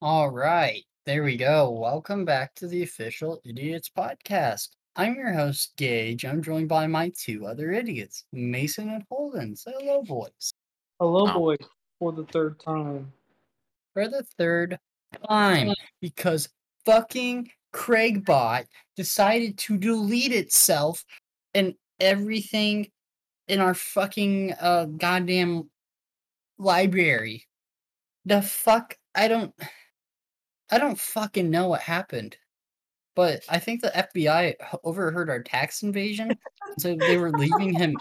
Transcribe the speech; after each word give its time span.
All 0.00 0.30
right, 0.30 0.84
there 1.06 1.24
we 1.24 1.36
go. 1.36 1.70
Welcome 1.70 2.24
back 2.24 2.54
to 2.56 2.68
the 2.68 2.82
official 2.82 3.40
Idiots 3.44 3.90
Podcast. 3.96 4.68
I'm 4.94 5.14
your 5.14 5.32
host, 5.32 5.72
Gage. 5.76 6.24
I'm 6.24 6.42
joined 6.42 6.68
by 6.68 6.86
my 6.86 7.10
two 7.16 7.46
other 7.46 7.72
idiots, 7.72 8.24
Mason 8.32 8.90
and 8.90 9.04
Holden. 9.10 9.56
Say 9.56 9.72
hello, 9.78 10.02
boys. 10.02 10.52
Hello, 11.00 11.24
Wow. 11.24 11.34
boy, 11.34 11.56
for 11.98 12.12
the 12.12 12.24
third 12.26 12.60
time. 12.60 13.12
For 13.94 14.06
the 14.08 14.22
third 14.38 14.78
time, 15.28 15.72
because 16.00 16.48
fucking 16.84 17.50
Craigbot 17.74 18.66
decided 18.96 19.58
to 19.58 19.76
delete 19.78 20.32
itself 20.32 21.04
and 21.54 21.74
everything 21.98 22.88
in 23.48 23.60
our 23.60 23.74
fucking 23.74 24.52
uh 24.60 24.84
goddamn 24.84 25.68
library. 26.58 27.48
The 28.26 28.42
fuck 28.42 28.96
I 29.14 29.26
don't 29.26 29.52
I 30.70 30.78
don't 30.78 30.98
fucking 30.98 31.50
know 31.50 31.68
what 31.68 31.80
happened. 31.80 32.36
But 33.14 33.44
I 33.48 33.58
think 33.58 33.80
the 33.80 33.88
FBI 33.88 34.54
overheard 34.84 35.28
our 35.28 35.42
tax 35.42 35.82
invasion, 35.82 36.38
so 36.78 36.94
they 36.94 37.16
were 37.16 37.32
leaving 37.32 37.74
him 37.74 37.96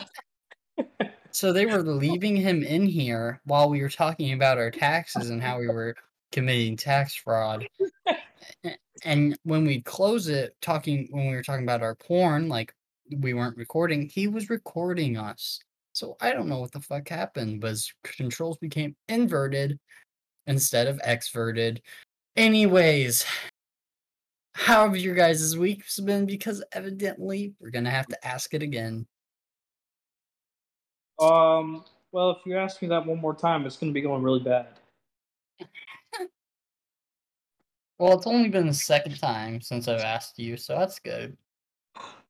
so 1.31 1.53
they 1.53 1.65
were 1.65 1.83
leaving 1.83 2.35
him 2.35 2.63
in 2.63 2.85
here 2.87 3.41
while 3.45 3.69
we 3.69 3.81
were 3.81 3.89
talking 3.89 4.33
about 4.33 4.57
our 4.57 4.71
taxes 4.71 5.29
and 5.29 5.41
how 5.41 5.59
we 5.59 5.67
were 5.67 5.95
committing 6.31 6.75
tax 6.75 7.15
fraud. 7.15 7.67
And 9.03 9.37
when 9.43 9.63
we 9.63 9.81
close 9.81 10.27
it, 10.27 10.55
talking 10.61 11.07
when 11.11 11.27
we 11.27 11.35
were 11.35 11.43
talking 11.43 11.63
about 11.63 11.83
our 11.83 11.95
porn, 11.95 12.49
like 12.49 12.73
we 13.11 13.33
weren't 13.33 13.57
recording, 13.57 14.09
he 14.09 14.27
was 14.27 14.49
recording 14.49 15.17
us. 15.17 15.59
So 15.93 16.17
I 16.21 16.31
don't 16.31 16.47
know 16.47 16.59
what 16.59 16.71
the 16.71 16.81
fuck 16.81 17.07
happened, 17.07 17.61
but 17.61 17.69
his 17.69 17.93
controls 18.03 18.57
became 18.57 18.95
inverted 19.07 19.79
instead 20.47 20.87
of 20.87 20.99
exverted. 21.03 21.81
Anyways, 22.37 23.25
how 24.53 24.87
have 24.87 24.95
your 24.95 25.15
guys' 25.15 25.57
weeks 25.57 25.99
been? 25.99 26.27
Because 26.27 26.63
evidently 26.71 27.55
we're 27.59 27.71
gonna 27.71 27.89
have 27.89 28.07
to 28.07 28.27
ask 28.27 28.53
it 28.53 28.61
again. 28.61 29.07
Um, 31.19 31.83
well, 32.11 32.31
if 32.31 32.37
you 32.45 32.55
ask 32.57 32.81
me 32.81 32.87
that 32.89 33.05
one 33.05 33.19
more 33.19 33.35
time, 33.35 33.65
it's 33.65 33.77
going 33.77 33.91
to 33.91 33.93
be 33.93 34.01
going 34.01 34.23
really 34.23 34.39
bad. 34.39 34.67
Well, 37.99 38.15
it's 38.15 38.27
only 38.27 38.49
been 38.49 38.67
the 38.67 38.75
second 38.75 39.17
time 39.19 39.59
since 39.59 39.87
I've 39.87 40.01
asked 40.01 40.37
you, 40.37 40.55
so 40.55 40.77
that's 40.77 40.99
good. 40.99 41.35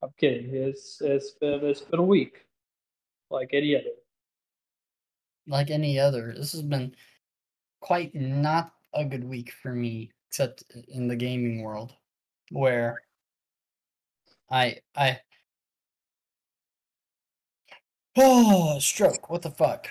I'm 0.02 0.14
kidding. 0.18 0.56
It's 0.56 1.02
it's 1.02 1.32
been 1.32 1.60
it's 1.66 1.82
been 1.82 2.00
a 2.00 2.04
week, 2.04 2.46
like 3.30 3.50
any 3.52 3.76
other. 3.76 3.90
Like 5.46 5.70
any 5.70 6.00
other, 6.00 6.34
this 6.38 6.54
has 6.54 6.62
been 6.62 6.96
quite 7.82 8.16
not 8.16 8.77
a 8.98 9.06
good 9.06 9.24
week 9.24 9.52
for 9.52 9.74
me, 9.74 10.12
except 10.30 10.64
in 10.90 11.08
the 11.08 11.16
gaming 11.16 11.62
world, 11.62 11.94
where 12.52 13.02
I 14.50 14.80
I 14.96 15.20
oh 18.18 18.80
stroke. 18.80 19.30
What 19.30 19.42
the 19.42 19.52
fuck? 19.52 19.90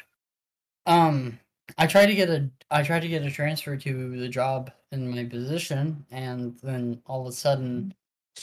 Um, 0.87 1.39
I 1.79 1.87
tried 1.87 2.07
to 2.07 2.15
get 2.15 2.29
a 2.31 2.51
I 2.71 2.83
tried 2.83 3.03
to 3.03 3.09
get 3.09 3.25
a 3.25 3.31
transfer 3.31 3.77
to 3.77 4.17
the 4.19 4.29
job 4.29 4.71
in 4.93 5.09
my 5.11 5.25
position, 5.25 6.05
and 6.11 6.59
then 6.63 7.03
all 7.07 7.23
of 7.23 7.29
a 7.29 7.33
sudden, 7.33 7.95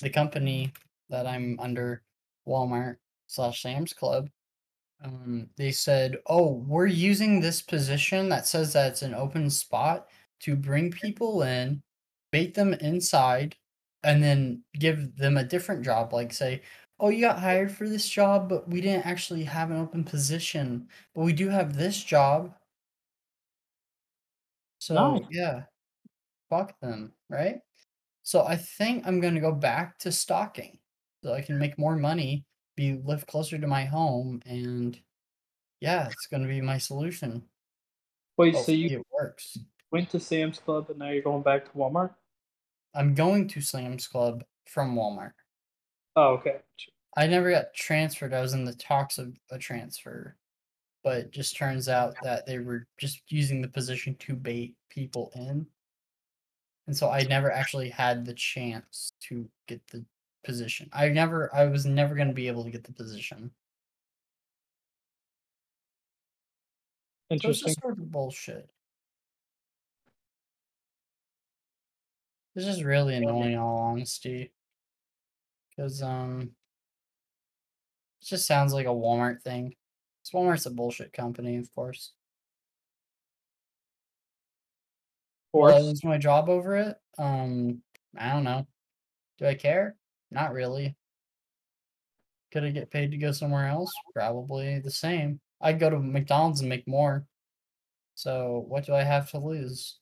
the 0.02 0.10
company 0.10 0.74
that 1.10 1.28
I'm 1.28 1.60
under, 1.60 2.04
Walmart 2.48 2.98
slash 3.28 3.62
Sam's 3.62 3.94
Club, 3.94 4.30
um, 5.04 5.50
they 5.58 5.72
said, 5.72 6.18
"Oh, 6.28 6.54
we're 6.68 6.88
using 6.88 7.40
this 7.40 7.62
position 7.62 8.30
that 8.30 8.48
says 8.48 8.74
that 8.74 8.92
it's 8.92 9.02
an 9.02 9.14
open 9.14 9.50
spot 9.50 10.08
to 10.42 10.56
bring 10.56 10.92
people 10.92 11.44
in, 11.44 11.84
bait 12.32 12.54
them 12.56 12.74
inside, 12.74 13.56
and 14.04 14.24
then 14.24 14.64
give 14.76 15.16
them 15.18 15.38
a 15.38 15.44
different 15.44 15.84
job. 15.86 16.14
Like 16.14 16.34
say, 16.34 16.62
oh, 17.00 17.10
you 17.10 17.22
got 17.22 17.40
hired 17.40 17.72
for 17.72 17.88
this 17.90 18.08
job, 18.10 18.50
but 18.50 18.68
we 18.70 18.82
didn't 18.82 19.06
actually 19.06 19.44
have 19.46 19.72
an 19.72 19.78
open 19.78 20.04
position, 20.04 20.90
but 21.16 21.24
we 21.24 21.34
do 21.34 21.50
have 21.50 21.76
this 21.78 22.04
job." 22.04 22.56
So 24.80 25.20
Nice. 25.20 25.28
yeah, 25.30 25.66
fuck 26.50 26.80
them, 26.82 27.14
right? 27.30 27.62
So 28.24 28.46
I 28.46 28.58
think 28.58 29.08
I'm 29.08 29.22
gonna 29.22 29.42
go 29.42 29.54
back 29.54 30.00
to 30.00 30.12
stocking 30.12 30.80
so 31.24 31.34
I 31.34 31.42
can 31.42 31.60
make 31.60 31.78
more 31.80 31.98
money, 31.98 32.46
be 32.76 32.94
live 32.96 33.28
closer 33.28 33.60
to 33.60 33.68
my 33.68 33.86
home, 33.86 34.42
and 34.46 35.00
yeah, 35.82 36.10
it's 36.10 36.28
gonna 36.28 36.48
be 36.50 36.62
my 36.62 36.78
solution. 36.80 37.50
Wait, 38.38 38.58
so 38.58 38.72
Hopefully 38.72 38.88
you 38.88 38.92
it 38.94 39.04
works. 39.12 39.58
Went 39.94 40.10
to 40.10 40.20
Sam's 40.20 40.60
Club 40.60 40.90
and 40.90 41.00
now 41.00 41.10
you're 41.10 41.22
going 41.22 41.44
back 41.44 41.66
to 41.66 41.78
Walmart? 41.78 42.10
I'm 42.96 43.14
going 43.14 43.48
to 43.50 43.62
Sam's 43.62 44.08
Club 44.08 44.44
from 44.66 44.96
Walmart. 44.96 45.34
Oh, 46.16 46.34
okay. 46.34 46.58
I 47.16 47.28
never 47.28 47.52
got 47.52 47.74
transferred. 47.76 48.34
I 48.34 48.42
was 48.42 48.54
in 48.54 48.66
the 48.66 48.74
talks 48.74 49.20
of 49.20 49.38
a 49.52 49.58
transfer, 49.58 50.36
but 51.04 51.18
it 51.18 51.32
just 51.32 51.56
turns 51.56 51.88
out 51.88 52.16
that 52.24 52.46
they 52.48 52.58
were 52.58 52.88
just 53.00 53.22
using 53.30 53.62
the 53.62 53.68
position 53.68 54.16
to 54.16 54.36
bait 54.36 54.76
people 54.90 55.32
in. 55.36 55.68
And 56.88 56.98
so 56.98 57.10
I 57.10 57.22
never 57.24 57.52
actually 57.52 57.90
had 57.90 58.26
the 58.26 58.34
chance 58.34 59.14
to 59.30 59.48
get 59.68 59.82
the 59.92 60.04
position. 60.44 60.90
I 60.92 61.10
never 61.10 61.54
I 61.56 61.66
was 61.66 61.86
never 61.86 62.16
going 62.16 62.28
to 62.28 62.34
be 62.34 62.48
able 62.48 62.64
to 62.64 62.72
get 62.72 62.84
the 62.84 62.92
position. 62.92 63.52
Interesting. 67.30 67.68
just 67.68 67.82
sort 67.82 67.98
of 67.98 68.12
bullshit. 68.12 68.70
This 72.56 72.68
is 72.68 72.84
really 72.84 73.16
annoying, 73.16 73.54
in 73.54 73.60
all 73.60 73.80
honesty. 73.80 74.52
Because 75.70 76.04
um, 76.04 76.52
it 78.22 78.26
just 78.26 78.46
sounds 78.46 78.74
like 78.74 78.86
a 78.86 78.90
Walmart 78.90 79.42
thing. 79.42 79.76
Walmart's 80.34 80.66
a 80.66 80.72
bullshit 80.72 81.14
company, 81.14 81.58
of 81.58 81.74
course. 81.74 82.14
Will 85.52 85.66
I 85.66 85.72
Horse. 85.74 85.84
lose 85.84 86.04
my 86.04 86.18
job 86.18 86.50
over 86.50 86.76
it? 86.78 86.96
Um, 87.18 87.82
I 88.18 88.32
don't 88.32 88.44
know. 88.44 88.68
Do 89.38 89.46
I 89.46 89.54
care? 89.54 89.96
Not 90.32 90.54
really. 90.54 90.96
Could 92.52 92.64
I 92.64 92.70
get 92.70 92.92
paid 92.92 93.12
to 93.12 93.18
go 93.18 93.32
somewhere 93.32 93.68
else? 93.68 93.92
Probably 94.14 94.80
the 94.80 94.92
same. 94.92 95.40
I'd 95.62 95.80
go 95.80 95.90
to 95.90 96.00
McDonald's 96.00 96.62
and 96.62 96.70
make 96.70 96.88
more. 96.88 97.26
So 98.16 98.66
what 98.68 98.86
do 98.86 98.94
I 98.94 99.04
have 99.04 99.30
to 99.32 99.40
lose? 99.40 100.00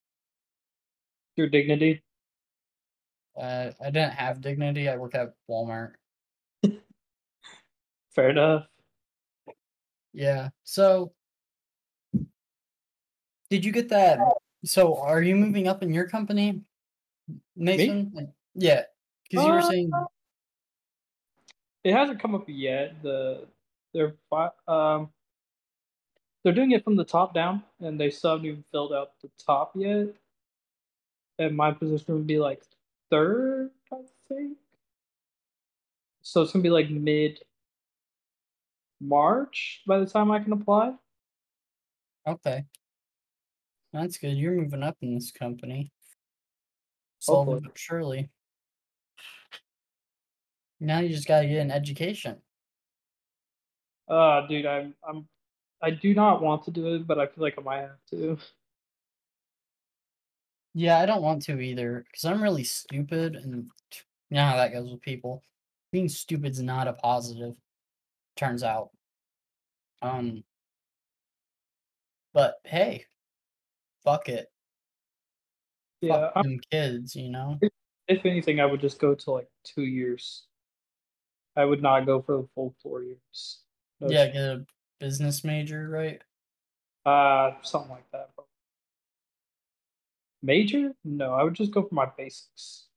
Your 1.35 1.47
dignity. 1.47 2.03
Uh, 3.39 3.71
I 3.81 3.85
didn't 3.85 4.13
have 4.13 4.41
dignity. 4.41 4.89
I 4.89 4.97
work 4.97 5.15
at 5.15 5.33
Walmart. 5.49 5.93
Fair 8.15 8.29
enough. 8.29 8.67
Yeah. 10.13 10.49
So 10.63 11.13
did 13.49 13.63
you 13.63 13.71
get 13.71 13.89
that? 13.89 14.19
So 14.65 14.97
are 14.97 15.21
you 15.21 15.35
moving 15.35 15.67
up 15.67 15.81
in 15.83 15.93
your 15.93 16.07
company, 16.07 16.61
Mason? 17.55 18.11
Like, 18.13 18.29
Yeah. 18.55 18.83
Because 19.29 19.45
you 19.45 19.51
were 19.51 19.59
Uh, 19.59 19.69
saying 19.69 19.91
It 21.83 21.93
hasn't 21.93 22.19
come 22.19 22.35
up 22.35 22.45
yet. 22.47 23.01
The 23.01 23.47
they're 23.93 24.15
um 24.67 25.09
they're 26.43 26.53
doing 26.53 26.71
it 26.71 26.83
from 26.83 26.95
the 26.95 27.03
top 27.03 27.33
down, 27.33 27.63
and 27.79 27.99
they 27.99 28.09
still 28.09 28.31
haven't 28.31 28.45
even 28.45 28.63
filled 28.71 28.93
out 28.93 29.11
the 29.21 29.29
top 29.37 29.73
yet. 29.75 30.07
And 31.39 31.55
my 31.55 31.71
position 31.71 32.15
would 32.15 32.27
be 32.27 32.39
like 32.39 32.63
third, 33.11 33.69
I 33.93 33.97
think. 34.27 34.57
So 36.23 36.41
it's 36.41 36.51
gonna 36.53 36.63
be 36.63 36.69
like 36.71 36.89
mid 36.89 37.39
March 38.99 39.81
by 39.85 39.99
the 39.99 40.05
time 40.05 40.31
I 40.31 40.39
can 40.39 40.53
apply. 40.53 40.93
okay. 42.27 42.65
That's 43.93 44.17
good. 44.17 44.37
You're 44.37 44.53
moving 44.53 44.83
up 44.83 44.95
in 45.01 45.13
this 45.13 45.31
company. 45.31 45.91
Slowly 47.19 47.59
but 47.59 47.77
surely. 47.77 48.29
Now 50.79 50.99
you 50.99 51.09
just 51.09 51.27
gotta 51.27 51.47
get 51.47 51.57
an 51.57 51.71
education. 51.71 52.37
Uh 54.07 54.47
dude, 54.47 54.65
I'm 54.65 54.95
I'm 55.07 55.27
I 55.81 55.91
do 55.91 56.13
not 56.13 56.41
want 56.41 56.63
to 56.65 56.71
do 56.71 56.95
it, 56.95 57.05
but 57.05 57.19
I 57.19 57.25
feel 57.25 57.43
like 57.43 57.55
I 57.57 57.61
might 57.61 57.81
have 57.81 58.05
to. 58.11 58.37
Yeah, 60.73 60.99
I 60.99 61.05
don't 61.05 61.21
want 61.21 61.41
to 61.43 61.59
either 61.59 62.05
because 62.07 62.25
I'm 62.25 62.41
really 62.41 62.63
stupid, 62.63 63.35
and 63.35 63.69
you 64.29 64.35
know 64.35 64.45
how 64.45 64.55
that 64.55 64.71
goes 64.71 64.89
with 64.89 65.01
people. 65.01 65.43
Being 65.91 66.07
stupid's 66.07 66.61
not 66.61 66.87
a 66.87 66.93
positive. 66.93 67.55
Turns 68.37 68.63
out. 68.63 68.89
Um. 70.01 70.43
But 72.33 72.55
hey, 72.63 73.05
fuck 74.05 74.29
it. 74.29 74.47
Yeah, 76.01 76.13
Fuck 76.13 76.31
I'm, 76.37 76.43
them 76.43 76.59
kids, 76.71 77.15
you 77.15 77.29
know. 77.29 77.59
if 78.07 78.25
anything, 78.25 78.59
I 78.59 78.65
would 78.65 78.81
just 78.81 78.99
go 78.99 79.13
to 79.13 79.31
like 79.31 79.47
two 79.63 79.83
years. 79.83 80.45
I 81.55 81.65
would 81.65 81.81
not 81.81 82.05
go 82.05 82.21
for 82.21 82.37
the 82.37 82.47
full 82.55 82.73
four 82.81 83.03
years. 83.03 83.59
No 83.99 84.09
Yeah, 84.09 84.27
get 84.27 84.41
a 84.41 84.65
business 84.99 85.43
major, 85.43 85.89
right? 85.89 86.21
Uh, 87.05 87.55
something 87.61 87.91
like 87.91 88.09
that. 88.13 88.29
Major? 90.43 90.91
No, 91.03 91.33
I 91.33 91.43
would 91.43 91.53
just 91.53 91.71
go 91.71 91.83
for 91.83 91.93
my 91.93 92.07
basics. 92.17 92.87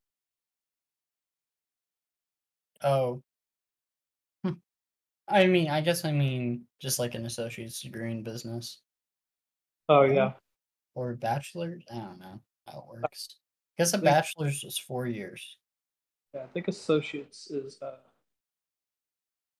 Oh. 2.83 3.23
Hmm. 4.43 4.53
I 5.29 5.47
mean, 5.47 5.69
I 5.69 5.81
guess 5.81 6.05
I 6.05 6.13
mean 6.13 6.67
just 6.81 6.99
like 6.99 7.15
an 7.15 7.27
associate's 7.27 7.81
degree 7.81 8.11
in 8.13 8.23
business 8.23 8.81
Oh 9.89 10.03
yeah. 10.03 10.33
or 10.95 11.15
bachelor's. 11.15 11.83
I 11.91 11.97
don't 11.97 12.19
know 12.19 12.41
how 12.69 12.79
it 12.81 13.01
works. 13.03 13.37
I 13.79 13.83
guess 13.83 13.95
a 13.95 13.99
bachelor's 13.99 14.63
is 14.65 14.79
four 14.79 15.07
years. 15.07 15.59
Yeah, 16.35 16.43
I 16.43 16.47
think 16.47 16.69
associates 16.69 17.51
is 17.51 17.81
uh 17.83 17.97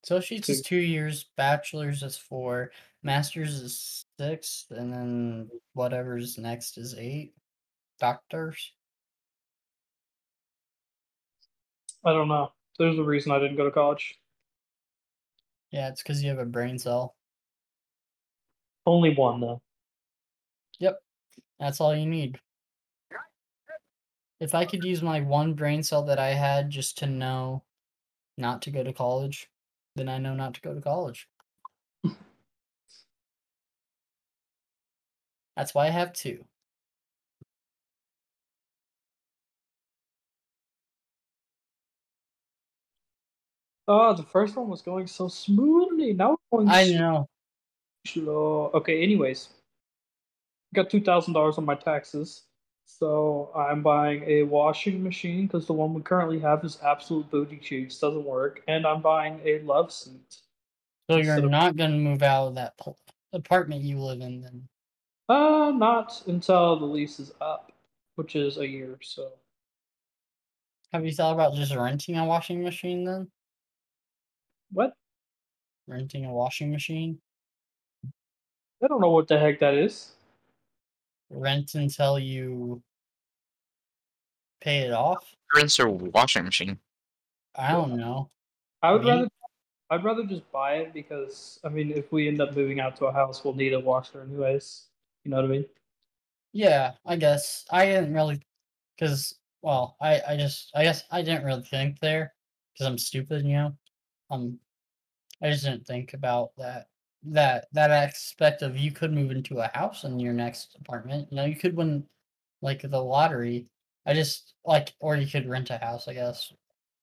Associates 0.05 0.51
is 0.51 0.61
Two. 0.61 0.77
two 0.77 0.83
years, 0.83 1.31
bachelor's 1.37 2.03
is 2.03 2.19
four, 2.19 2.73
master's 3.03 3.55
is 3.55 4.05
six, 4.21 4.67
and 4.71 4.93
then 4.93 5.49
whatever's 5.73 6.37
next 6.37 6.77
is 6.77 6.95
eight. 6.99 7.33
Doctors. 8.05 8.73
I 12.05 12.13
don't 12.13 12.29
know. 12.29 12.53
There's 12.79 12.99
a 12.99 13.03
reason 13.03 13.33
I 13.33 13.39
didn't 13.39 13.57
go 13.57 13.65
to 13.65 13.71
college. 13.71 14.21
Yeah, 15.71 15.89
it's 15.89 16.03
because 16.03 16.23
you 16.23 16.29
have 16.29 16.39
a 16.39 16.45
brain 16.45 16.79
cell. 16.79 17.15
Only 18.85 19.15
one 19.15 19.41
though. 19.41 19.63
Yep, 20.81 20.99
that's 21.59 21.81
all 21.81 21.97
you 21.97 22.05
need. 22.05 22.39
If 24.39 24.55
I 24.55 24.67
could 24.67 24.85
use 24.85 25.01
my 25.01 25.23
one 25.23 25.55
brain 25.55 25.83
cell 25.83 26.03
that 26.03 26.19
I 26.19 26.35
had 26.35 26.69
just 26.69 26.99
to 26.99 27.07
know 27.07 27.63
not 28.37 28.61
to 28.63 28.71
go 28.71 28.85
to 28.85 28.93
college, 28.93 29.49
then 29.97 30.11
I 30.11 30.19
know 30.19 30.35
not 30.35 30.53
to 30.57 30.61
go 30.61 30.75
to 30.75 30.81
college. 30.83 31.27
That's 35.57 35.75
why 35.75 35.87
I 35.87 35.91
have 35.91 36.13
two. 36.13 36.45
Oh, 43.87 44.15
the 44.15 44.23
first 44.23 44.57
one 44.57 44.69
was 44.69 44.83
going 44.83 45.07
so 45.07 45.29
smoothly. 45.29 46.13
Now 46.15 46.35
it's 46.35 46.43
going 46.51 46.69
I 46.69 46.89
know. 46.93 47.29
slow. 48.07 48.71
Okay, 48.75 49.03
anyways. 49.03 49.49
Got 50.75 50.91
two 50.91 51.01
thousand 51.01 51.35
dollars 51.35 51.59
on 51.59 51.65
my 51.65 51.75
taxes. 51.75 52.45
So 52.87 53.51
I'm 53.57 53.83
buying 53.83 54.23
a 54.27 54.43
washing 54.43 55.03
machine 55.03 55.47
because 55.47 55.67
the 55.67 55.73
one 55.73 55.95
we 55.95 56.03
currently 56.03 56.39
have 56.41 56.65
is 56.65 56.79
absolute 56.83 57.31
booty 57.31 57.57
cheeks, 57.57 57.99
doesn't 57.99 58.25
work, 58.25 58.63
and 58.69 58.87
I'm 58.87 59.01
buying 59.01 59.41
a 59.45 59.61
love 59.61 59.91
seat. 59.93 60.41
So 61.11 61.17
you're 61.19 61.39
of- 61.39 61.51
not 61.51 61.77
gonna 61.77 61.97
move 61.99 62.23
out 62.23 62.49
of 62.49 62.55
that 62.57 62.77
pl- 62.79 62.99
apartment 63.33 63.83
you 63.83 63.99
live 63.99 64.21
in 64.21 64.41
then. 64.41 64.69
Uh, 65.29 65.73
not 65.75 66.23
until 66.27 66.79
the 66.79 66.85
lease 66.85 67.19
is 67.19 67.33
up, 67.41 67.73
which 68.17 68.37
is 68.37 68.59
a 68.59 68.67
year. 68.67 68.99
So 69.03 69.33
Have 70.93 71.05
you 71.05 71.13
thought 71.13 71.33
about 71.35 71.55
just 71.55 71.75
renting 71.75 72.17
a 72.19 72.25
washing 72.27 72.63
machine 72.63 73.05
then? 73.05 73.31
What? 74.71 74.95
Renting 75.87 76.25
a 76.25 76.33
washing 76.33 76.71
machine? 76.71 77.19
I 78.83 78.87
don't 78.87 79.01
know 79.01 79.11
what 79.11 79.29
the 79.29 79.39
heck 79.39 79.61
that 79.61 79.75
is. 79.75 80.13
Rent 81.31 81.75
until 81.75 82.19
you 82.19 82.83
pay 84.61 84.79
it 84.79 84.93
off? 84.93 85.35
Rinse 85.55 85.79
or 85.79 85.91
washing 85.91 86.45
machine. 86.45 86.79
I 87.55 87.73
don't 87.73 87.97
know. 87.97 88.31
I 88.83 88.93
would 88.93 89.03
Me? 89.03 89.11
rather 89.11 89.29
I'd 89.91 90.05
rather 90.05 90.25
just 90.25 90.51
buy 90.51 90.77
it 90.77 90.93
because 90.93 91.61
I 91.65 91.69
mean 91.69 91.93
if 91.93 92.11
we 92.11 92.29
end 92.29 92.41
up 92.41 92.57
moving 92.57 92.81
out 92.81 92.97
to 92.97 93.07
a 93.07 93.13
house 93.13 93.45
we'll 93.45 93.55
need 93.55 93.75
a 93.75 93.81
washer 93.81 94.23
anyways. 94.23 94.87
You 95.25 95.31
know 95.31 95.37
what 95.37 95.47
I 95.47 95.49
mean? 95.49 95.67
Yeah, 96.53 96.93
I 97.07 97.17
guess. 97.17 97.65
I 97.71 97.87
didn't 97.87 98.13
really 98.13 98.41
because 98.97 99.39
well, 99.63 99.97
I 100.01 100.21
I 100.29 100.37
just 100.37 100.71
I 100.75 100.83
guess 100.83 101.05
I 101.11 101.23
didn't 101.23 101.45
really 101.45 101.63
think 101.63 102.01
there 102.01 102.35
because 102.73 102.87
I'm 102.87 102.99
stupid, 102.99 103.45
you 103.45 103.55
know. 103.55 103.77
Um 104.31 104.59
I 105.43 105.51
just 105.51 105.65
didn't 105.65 105.87
think 105.87 106.15
about 106.15 106.51
that 106.59 106.89
that 107.25 107.69
that 107.73 107.91
aspect 107.91 108.63
of 108.63 108.77
you 108.77 108.93
could 108.93 109.13
move 109.13 109.31
into 109.31 109.59
a 109.59 109.71
house 109.75 110.05
in 110.05 110.21
your 110.21 110.33
next 110.33 110.77
apartment. 110.81 111.29
You 111.31 111.37
know, 111.37 111.45
you 111.45 111.57
could 111.57 111.77
win 111.77 112.05
like 112.63 112.83
the 112.83 113.03
lottery. 113.03 113.67
I 114.07 114.15
just 114.15 114.55
like 114.65 114.95
or 115.01 115.17
you 115.17 115.27
could 115.27 115.49
rent 115.49 115.71
a 115.71 115.79
house, 115.79 116.09
I 116.09 116.15
guess. 116.15 116.53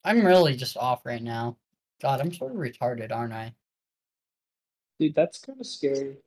I'm 0.04 0.26
really 0.26 0.56
just 0.56 0.78
off 0.78 1.06
right 1.06 1.22
now. 1.22 1.58
God, 2.02 2.22
I'm 2.22 2.34
sort 2.34 2.52
of 2.52 2.58
retarded, 2.58 3.12
aren't 3.12 3.34
I? 3.34 3.54
Dude, 5.00 5.16
that's 5.16 5.40
kind 5.40 5.60
of 5.60 5.68
scary. 5.68 6.18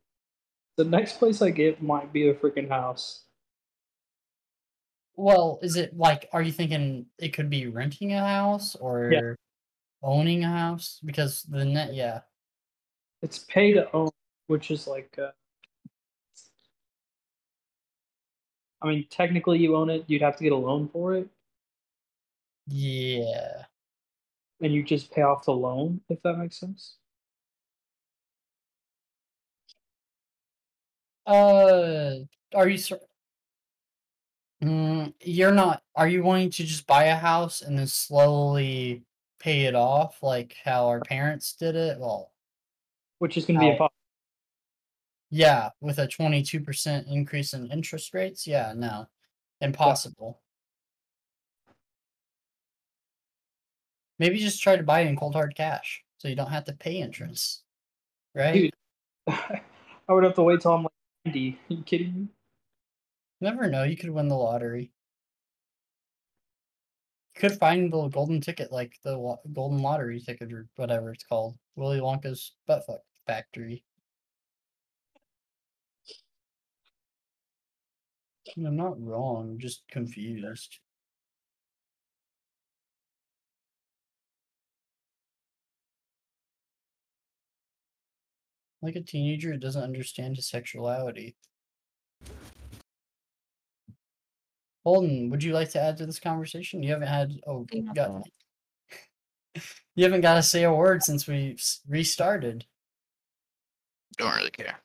The 0.77 0.85
next 0.85 1.19
place 1.19 1.41
I 1.41 1.49
get 1.49 1.81
might 1.81 2.11
be 2.11 2.29
a 2.29 2.33
freaking 2.33 2.69
house. 2.69 3.23
Well, 5.15 5.59
is 5.61 5.77
it 5.77 5.97
like 5.97 6.27
are 6.33 6.41
you 6.41 6.51
thinking 6.51 7.05
it 7.17 7.33
could 7.33 7.49
be 7.49 7.67
renting 7.67 8.13
a 8.13 8.19
house 8.19 8.75
or 8.75 9.37
owning 10.05 10.43
a 10.43 10.47
house? 10.49 11.01
Because 11.03 11.43
the 11.43 11.65
net 11.65 11.93
yeah. 11.93 12.21
It's 13.21 13.39
pay 13.39 13.73
to 13.73 13.91
own, 13.93 14.09
which 14.47 14.69
is 14.71 14.87
like 14.87 15.17
uh, 15.17 15.31
I 18.81 18.87
mean 18.87 19.07
technically 19.09 19.59
you 19.59 19.75
own 19.75 19.89
it, 19.89 20.05
you'd 20.07 20.21
have 20.21 20.37
to 20.37 20.43
get 20.43 20.53
a 20.53 20.55
loan 20.55 20.87
for 20.89 21.15
it 21.15 21.27
Yeah. 22.67 23.63
and 24.61 24.73
you 24.73 24.83
just 24.83 25.11
pay 25.11 25.21
off 25.23 25.45
the 25.45 25.53
loan 25.53 26.01
if 26.09 26.21
that 26.21 26.37
makes 26.37 26.59
sense. 26.59 26.97
Uh, 31.25 32.17
are 32.53 32.69
you 32.69 32.77
sur- 32.77 32.99
Mm, 34.63 35.13
you're 35.21 35.51
not. 35.53 35.83
Are 35.95 36.07
you 36.07 36.23
wanting 36.23 36.49
to 36.51 36.63
just 36.63 36.87
buy 36.87 37.05
a 37.05 37.15
house 37.15 37.61
and 37.61 37.77
then 37.77 37.87
slowly 37.87 39.03
pay 39.45 39.65
it 39.65 39.75
off, 39.75 40.23
like 40.23 40.55
how 40.63 40.87
our 40.87 40.99
parents 41.01 41.53
did 41.53 41.75
it? 41.75 41.99
Well, 41.99 42.31
Which 43.19 43.37
is 43.37 43.45
going 43.45 43.59
to 43.59 43.65
be 43.65 43.69
impossible. 43.69 43.93
yeah, 45.29 45.69
with 45.81 45.99
a 45.99 46.07
twenty-two 46.07 46.61
percent 46.61 47.05
increase 47.07 47.53
in 47.53 47.71
interest 47.71 48.13
rates. 48.15 48.47
Yeah, 48.47 48.73
no, 48.75 49.05
impossible. 49.61 50.41
Maybe 54.17 54.39
just 54.39 54.63
try 54.63 54.77
to 54.77 54.83
buy 54.83 55.01
it 55.01 55.07
in 55.07 55.15
cold 55.15 55.35
hard 55.35 55.55
cash, 55.55 56.03
so 56.17 56.27
you 56.27 56.35
don't 56.35 56.49
have 56.49 56.63
to 56.65 56.73
pay 56.73 56.95
interest, 56.97 57.63
right? 58.33 58.53
Dude. 58.53 58.73
I 59.27 60.13
would 60.13 60.23
have 60.23 60.35
to 60.35 60.43
wait 60.43 60.61
till 60.61 60.73
I'm 60.73 60.83
like 60.83 60.91
90. 61.25 61.59
Are 61.69 61.73
you 61.73 61.83
kidding 61.83 62.13
me? 62.15 62.27
Never 63.41 63.69
know. 63.69 63.83
You 63.83 63.97
could 63.97 64.09
win 64.09 64.27
the 64.27 64.35
lottery. 64.35 64.91
Could 67.35 67.59
find 67.59 67.93
the 67.93 68.07
golden 68.07 68.41
ticket, 68.41 68.71
like 68.71 68.99
the 69.03 69.17
lo- 69.17 69.39
golden 69.53 69.81
lottery 69.81 70.19
ticket 70.19 70.51
or 70.51 70.67
whatever 70.75 71.11
it's 71.13 71.23
called. 71.23 71.57
Willy 71.75 71.99
Wonka's 71.99 72.53
butt 72.65 72.85
fuck 72.87 73.01
factory. 73.27 73.83
I'm 78.57 78.75
not 78.75 78.99
wrong. 79.01 79.51
I'm 79.51 79.59
just 79.59 79.87
confused. 79.87 80.79
Like 88.81 88.95
a 88.95 89.01
teenager 89.01 89.57
doesn't 89.57 89.83
understand 89.83 90.37
his 90.37 90.47
sexuality. 90.47 91.35
Holden, 94.85 95.31
would 95.31 95.43
you 95.43 95.51
like 95.53 95.71
to 95.71 95.81
add 95.81 95.97
to 95.97 96.05
this 96.05 96.19
conversation? 96.19 96.83
You 96.83 96.91
haven't 96.91 97.07
had 97.07 97.33
oh 97.47 97.65
Yeah. 97.71 97.91
got 97.93 98.21
you 99.95 100.03
haven't 100.03 100.21
got 100.21 100.35
to 100.35 100.43
say 100.43 100.63
a 100.63 100.73
word 100.73 101.01
since 101.01 101.27
we 101.27 101.53
s- 101.53 101.81
restarted. 101.87 102.65
Don't 104.17 104.35
really 104.35 104.51
care. 104.51 104.79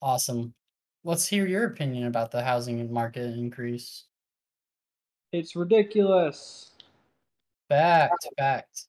Awesome. 0.00 0.54
Let's 1.02 1.26
hear 1.26 1.46
your 1.46 1.64
opinion 1.64 2.06
about 2.06 2.30
the 2.30 2.42
housing 2.44 2.92
market 2.92 3.34
increase. 3.36 4.04
It's 5.32 5.56
ridiculous. 5.56 6.70
Fact, 7.68 8.28
fact. 8.38 8.86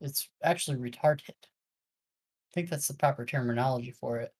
It's 0.00 0.28
actually 0.42 0.78
retarded. 0.78 1.30
I 1.30 2.54
think 2.54 2.70
that's 2.70 2.88
the 2.88 2.94
proper 2.94 3.24
terminology 3.24 3.92
for 3.92 4.18
it. 4.18 4.32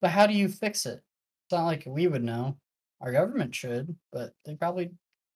But 0.00 0.10
how 0.10 0.26
do 0.26 0.34
you 0.34 0.48
fix 0.48 0.86
it? 0.86 1.02
It's 1.44 1.52
not 1.52 1.64
like 1.64 1.84
we 1.86 2.06
would 2.06 2.22
know. 2.22 2.56
Our 3.00 3.12
government 3.12 3.54
should, 3.54 3.94
but 4.12 4.32
they 4.44 4.54
probably 4.54 4.90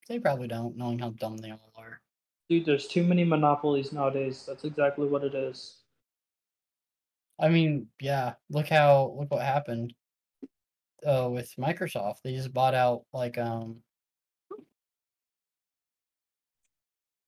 they 0.09 0.19
probably 0.19 0.49
don't, 0.49 0.77
knowing 0.77 0.99
how 0.99 1.11
dumb 1.11 1.37
they 1.37 1.51
all 1.51 1.73
are. 1.77 2.01
Dude, 2.49 2.67
there's 2.67 2.89
too 2.89 3.05
many 3.05 3.25
monopolies 3.25 3.93
nowadays. 3.93 4.45
That's 4.47 4.65
exactly 4.65 5.07
what 5.07 5.25
it 5.25 5.35
is. 5.35 5.77
I 7.41 7.49
mean, 7.49 7.89
yeah, 8.01 8.35
look 8.51 8.69
how 8.69 9.15
look 9.19 9.31
what 9.31 9.43
happened 9.43 9.95
uh 11.07 11.29
with 11.31 11.53
Microsoft. 11.59 12.23
They 12.23 12.35
just 12.35 12.53
bought 12.53 12.75
out 12.75 13.05
like 13.13 13.39
um 13.39 13.83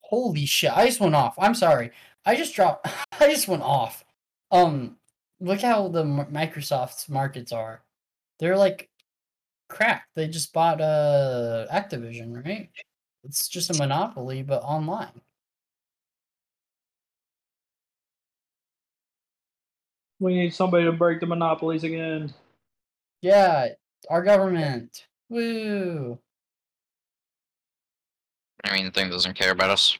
Holy 0.02 0.46
shit, 0.46 0.76
I 0.76 0.86
just 0.86 1.00
went 1.00 1.14
off. 1.14 1.34
I'm 1.38 1.54
sorry. 1.54 1.90
I 2.26 2.36
just 2.36 2.54
dropped 2.54 2.86
I 3.20 3.30
just 3.30 3.48
went 3.48 3.62
off. 3.62 4.04
Um 4.50 4.96
look 5.40 5.60
how 5.60 5.88
the 5.88 6.04
Microsoft's 6.04 7.08
markets 7.08 7.52
are. 7.52 7.82
They're 8.38 8.56
like 8.56 8.90
crack. 9.74 10.08
They 10.14 10.28
just 10.28 10.52
bought 10.52 10.80
uh 10.80 11.66
Activision, 11.72 12.44
right? 12.44 12.70
It's 13.24 13.48
just 13.48 13.70
a 13.70 13.78
monopoly, 13.78 14.42
but 14.42 14.62
online. 14.62 15.20
We 20.20 20.34
need 20.34 20.54
somebody 20.54 20.84
to 20.84 20.92
break 20.92 21.20
the 21.20 21.26
monopolies 21.26 21.84
again. 21.84 22.32
Yeah, 23.20 23.68
our 24.08 24.22
government. 24.22 25.06
Woo. 25.28 26.18
I 28.62 28.72
mean, 28.74 28.86
the 28.86 28.90
thing 28.90 29.10
doesn't 29.10 29.34
care 29.34 29.52
about 29.52 29.70
us. 29.70 29.98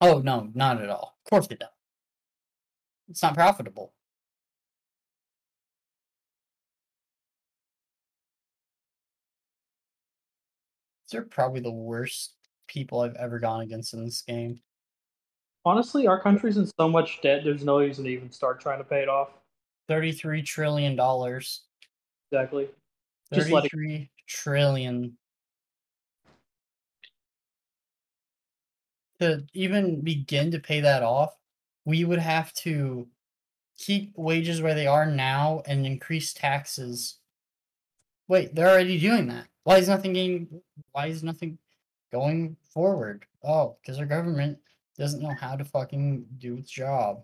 Oh 0.00 0.20
no, 0.20 0.50
not 0.54 0.80
at 0.80 0.88
all. 0.88 1.16
Of 1.24 1.30
course 1.30 1.46
they 1.46 1.56
don't. 1.56 1.70
It's 3.08 3.22
not 3.22 3.34
profitable. 3.34 3.92
They're 11.10 11.22
probably 11.22 11.60
the 11.60 11.70
worst 11.70 12.34
people 12.68 13.00
I've 13.00 13.16
ever 13.16 13.38
gone 13.38 13.62
against 13.62 13.94
in 13.94 14.04
this 14.04 14.22
game. 14.22 14.60
Honestly, 15.64 16.06
our 16.06 16.20
country's 16.20 16.56
in 16.56 16.66
so 16.66 16.88
much 16.88 17.20
debt. 17.22 17.42
There's 17.44 17.64
no 17.64 17.80
reason 17.80 18.04
to 18.04 18.10
even 18.10 18.30
start 18.30 18.60
trying 18.60 18.78
to 18.78 18.84
pay 18.84 19.02
it 19.02 19.08
off. 19.08 19.28
Thirty-three 19.88 20.42
trillion 20.42 20.96
dollars. 20.96 21.62
Exactly. 22.32 22.68
Just 23.32 23.50
let 23.50 23.64
it- 23.64 23.70
Thirty-three 23.72 24.10
trillion. 24.26 25.16
To 29.18 29.44
even 29.52 30.00
begin 30.00 30.50
to 30.52 30.58
pay 30.60 30.80
that 30.80 31.02
off, 31.02 31.34
we 31.84 32.04
would 32.04 32.20
have 32.20 32.54
to 32.54 33.06
keep 33.76 34.16
wages 34.16 34.62
where 34.62 34.74
they 34.74 34.86
are 34.86 35.04
now 35.04 35.62
and 35.66 35.84
increase 35.84 36.32
taxes. 36.32 37.18
Wait, 38.28 38.54
they're 38.54 38.70
already 38.70 38.98
doing 38.98 39.26
that. 39.28 39.46
Why 39.64 39.78
is 39.78 39.88
nothing 39.88 40.12
getting? 40.12 40.62
Why 40.92 41.06
is 41.06 41.22
nothing 41.22 41.58
going 42.12 42.56
forward? 42.72 43.26
Oh, 43.44 43.76
because 43.80 43.98
our 43.98 44.06
government 44.06 44.58
doesn't 44.98 45.22
know 45.22 45.34
how 45.38 45.56
to 45.56 45.64
fucking 45.64 46.26
do 46.38 46.56
its 46.56 46.70
job. 46.70 47.22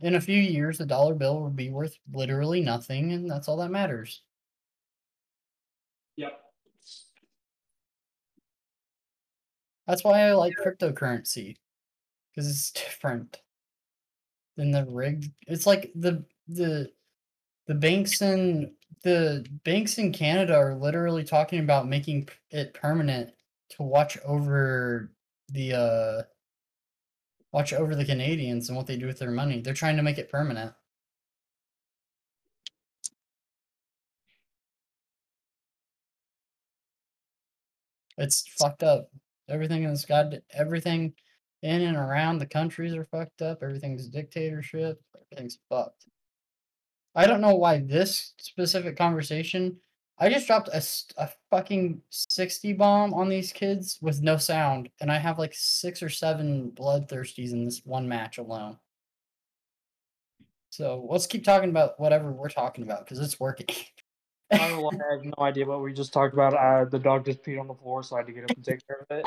In 0.00 0.14
a 0.14 0.20
few 0.20 0.38
years, 0.38 0.78
the 0.78 0.86
dollar 0.86 1.14
bill 1.14 1.40
will 1.40 1.50
be 1.50 1.70
worth 1.70 1.98
literally 2.12 2.60
nothing, 2.60 3.12
and 3.12 3.30
that's 3.30 3.48
all 3.48 3.58
that 3.58 3.70
matters. 3.70 4.22
Yep. 6.16 6.40
That's 9.86 10.04
why 10.04 10.28
I 10.28 10.32
like 10.32 10.54
cryptocurrency 10.56 11.56
because 12.30 12.48
it's 12.48 12.70
different 12.70 13.40
than 14.56 14.70
the 14.70 14.86
rigged. 14.86 15.30
It's 15.46 15.66
like 15.66 15.90
the 15.94 16.24
the 16.48 16.90
the 17.66 17.74
banks 17.74 18.22
in 18.22 18.74
the 19.02 19.46
banks 19.64 19.98
in 19.98 20.12
Canada 20.12 20.54
are 20.56 20.74
literally 20.74 21.24
talking 21.24 21.60
about 21.60 21.88
making 21.88 22.28
it 22.50 22.74
permanent 22.74 23.32
to 23.70 23.82
watch 23.82 24.18
over 24.24 25.12
the 25.48 25.74
uh 25.74 26.22
watch 27.52 27.72
over 27.72 27.94
the 27.94 28.04
Canadians 28.04 28.68
and 28.68 28.76
what 28.76 28.86
they 28.86 28.96
do 28.96 29.06
with 29.06 29.18
their 29.18 29.30
money. 29.30 29.60
They're 29.60 29.74
trying 29.74 29.96
to 29.96 30.02
make 30.02 30.18
it 30.18 30.30
permanent. 30.30 30.72
It's 38.18 38.46
fucked 38.58 38.82
up. 38.84 39.10
Everything 39.48 39.82
in 39.82 39.90
this 39.90 40.04
god 40.04 40.42
everything 40.52 41.14
in 41.62 41.82
and 41.82 41.96
around 41.96 42.38
the 42.38 42.46
countries 42.46 42.94
are 42.94 43.04
fucked 43.04 43.42
up. 43.42 43.62
Everything's 43.62 44.08
dictatorship. 44.08 45.00
Everything's 45.32 45.58
fucked. 45.68 46.06
I 47.14 47.26
don't 47.26 47.40
know 47.40 47.54
why 47.54 47.78
this 47.78 48.34
specific 48.38 48.96
conversation. 48.96 49.78
I 50.18 50.28
just 50.28 50.46
dropped 50.46 50.68
a, 50.68 50.82
a 51.16 51.30
fucking 51.50 52.02
60 52.10 52.74
bomb 52.74 53.14
on 53.14 53.28
these 53.28 53.52
kids 53.52 53.98
with 54.02 54.22
no 54.22 54.36
sound, 54.36 54.90
and 55.00 55.10
I 55.10 55.18
have 55.18 55.38
like 55.38 55.54
six 55.54 56.02
or 56.02 56.10
seven 56.10 56.70
bloodthirsties 56.70 57.52
in 57.52 57.64
this 57.64 57.80
one 57.84 58.06
match 58.06 58.36
alone. 58.38 58.78
So 60.68 61.06
let's 61.08 61.26
keep 61.26 61.42
talking 61.42 61.70
about 61.70 61.98
whatever 61.98 62.30
we're 62.30 62.48
talking 62.48 62.84
about 62.84 63.04
because 63.04 63.18
it's 63.18 63.40
working. 63.40 63.66
I 64.52 64.58
don't 64.58 64.70
know 64.72 64.82
why 64.82 64.90
I 64.94 65.14
have 65.14 65.24
no 65.24 65.44
idea 65.44 65.64
what 65.64 65.82
we 65.82 65.92
just 65.92 66.12
talked 66.12 66.34
about. 66.34 66.54
Uh, 66.54 66.84
the 66.84 66.98
dog 66.98 67.24
just 67.24 67.42
peed 67.42 67.60
on 67.60 67.66
the 67.66 67.74
floor, 67.74 68.02
so 68.02 68.16
I 68.16 68.20
had 68.20 68.26
to 68.26 68.32
get 68.32 68.44
up 68.44 68.50
and 68.50 68.64
take 68.64 68.86
care 68.86 69.06
of 69.08 69.24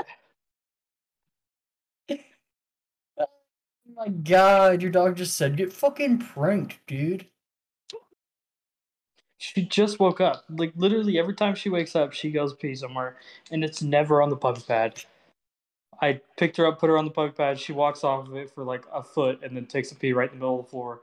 it. 2.09 2.25
oh 3.19 3.25
my 3.95 4.09
god, 4.09 4.81
your 4.81 4.91
dog 4.91 5.15
just 5.17 5.35
said 5.37 5.57
get 5.57 5.73
fucking 5.73 6.19
pranked, 6.19 6.79
dude. 6.87 7.25
She 9.43 9.63
just 9.63 9.99
woke 9.99 10.21
up. 10.21 10.45
Like 10.49 10.71
literally 10.77 11.19
every 11.19 11.35
time 11.35 11.53
she 11.53 11.69
wakes 11.69 11.97
up, 11.97 12.13
she 12.13 12.31
goes 12.31 12.53
pee 12.53 12.75
somewhere, 12.75 13.17
and 13.51 13.61
it's 13.61 13.81
never 13.81 14.21
on 14.21 14.29
the 14.29 14.37
puppy 14.37 14.61
pad. 14.65 15.03
I 16.01 16.21
picked 16.37 16.55
her 16.55 16.65
up, 16.65 16.79
put 16.79 16.89
her 16.89 16.97
on 16.97 17.03
the 17.03 17.11
puppy 17.11 17.33
pad. 17.33 17.59
She 17.59 17.73
walks 17.73 18.05
off 18.05 18.29
of 18.29 18.37
it 18.37 18.49
for 18.49 18.63
like 18.63 18.85
a 18.93 19.03
foot, 19.03 19.41
and 19.43 19.53
then 19.53 19.65
takes 19.65 19.91
a 19.91 19.95
pee 19.95 20.13
right 20.13 20.31
in 20.31 20.39
the 20.39 20.45
middle 20.45 20.61
of 20.61 20.65
the 20.65 20.69
floor. 20.69 21.01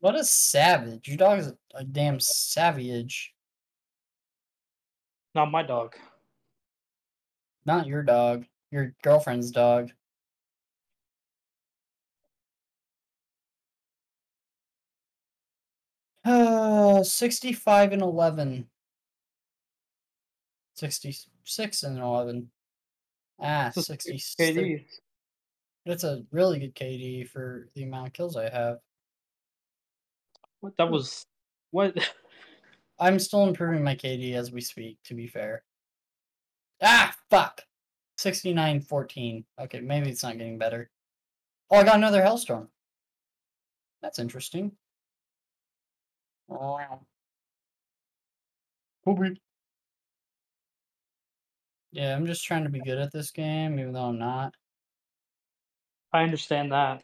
What 0.00 0.16
a 0.16 0.24
savage. 0.24 1.06
Your 1.06 1.18
dog 1.18 1.38
is 1.38 1.46
a, 1.46 1.56
a 1.76 1.84
damn 1.84 2.18
savage. 2.18 3.32
Not 5.36 5.52
my 5.52 5.62
dog. 5.62 5.94
Not 7.64 7.86
your 7.86 8.02
dog. 8.02 8.44
Your 8.72 8.92
girlfriend's 9.04 9.52
dog. 9.52 9.92
Uh, 16.24 17.02
65 17.02 17.92
and 17.92 18.02
11. 18.02 18.66
66 20.74 21.82
and 21.82 21.98
11. 21.98 22.50
Ah, 23.40 23.72
It's 23.74 23.86
66. 23.86 24.34
KD. 24.58 24.84
That's 25.84 26.04
a 26.04 26.22
really 26.30 26.60
good 26.60 26.74
KD 26.74 27.28
for 27.28 27.68
the 27.74 27.82
amount 27.82 28.08
of 28.08 28.12
kills 28.12 28.36
I 28.36 28.48
have. 28.48 28.78
What 30.60 30.76
that 30.76 30.90
was? 30.90 31.26
What? 31.72 31.96
I'm 33.00 33.18
still 33.18 33.44
improving 33.48 33.82
my 33.82 33.96
KD 33.96 34.34
as 34.34 34.52
we 34.52 34.60
speak, 34.60 34.98
to 35.04 35.14
be 35.14 35.26
fair. 35.26 35.64
Ah, 36.80 37.14
fuck. 37.30 37.62
69 38.18 38.82
14. 38.82 39.44
Okay, 39.62 39.80
maybe 39.80 40.08
it's 40.10 40.22
not 40.22 40.38
getting 40.38 40.58
better. 40.58 40.88
Oh, 41.70 41.78
I 41.78 41.84
got 41.84 41.96
another 41.96 42.22
Hellstorm. 42.22 42.68
That's 44.02 44.20
interesting. 44.20 44.72
Ah. 46.52 46.58
Wow. 46.58 47.06
Poopy. 49.04 49.40
Yeah, 51.92 52.16
I'm 52.16 52.26
just 52.26 52.44
trying 52.44 52.64
to 52.64 52.70
be 52.70 52.80
good 52.80 52.98
at 52.98 53.12
this 53.12 53.30
game, 53.30 53.78
even 53.78 53.92
though 53.92 54.04
I'm 54.06 54.18
not. 54.18 54.54
I 56.12 56.22
understand 56.22 56.72
that. 56.72 57.02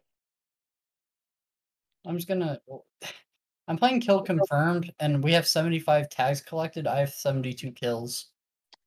I'm 2.07 2.17
just 2.17 2.29
gonna. 2.29 2.61
I'm 3.69 3.77
playing 3.77 4.01
kill 4.01 4.23
confirmed, 4.23 4.95
and 4.99 5.23
we 5.23 5.33
have 5.33 5.47
75 5.47 6.09
tags 6.09 6.41
collected. 6.41 6.87
I 6.87 7.01
have 7.01 7.11
72 7.11 7.71
kills. 7.73 8.29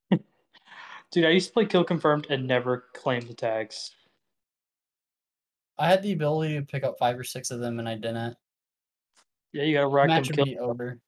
Dude, 1.12 1.25
I 1.25 1.30
used 1.30 1.50
to 1.50 1.53
play 1.53 1.65
kill 1.65 1.84
confirmed 1.84 2.27
and 2.32 2.48
never 2.48 2.86
claim 2.96 3.22
the 3.22 3.36
tags. 3.36 3.91
I 5.77 5.88
had 5.88 6.01
the 6.01 6.13
ability 6.13 6.56
to 6.56 6.65
pick 6.65 6.84
up 6.84 6.98
five 6.98 7.20
or 7.20 7.24
six 7.24 7.51
of 7.51 7.60
them, 7.60 7.80
and 7.80 7.88
I 7.88 7.96
didn't. 7.96 8.38
Yeah, 9.53 9.63
you 9.63 9.74
gotta 9.74 9.88
rack 9.88 10.08
them 10.08 10.15
match 10.15 10.27
would 10.27 10.36
kill. 10.36 10.46
be 10.46 10.60
over. 10.60 11.00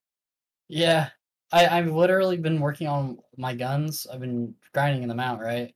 Yeah, 0.67 1.09
I 1.51 1.67
I've 1.67 1.91
literally 1.91 2.37
been 2.37 2.59
working 2.59 2.87
on 2.87 3.19
my 3.37 3.53
guns. 3.53 4.07
I've 4.11 4.19
been 4.19 4.55
grinding 4.73 5.07
them 5.07 5.19
out, 5.19 5.39
right? 5.39 5.73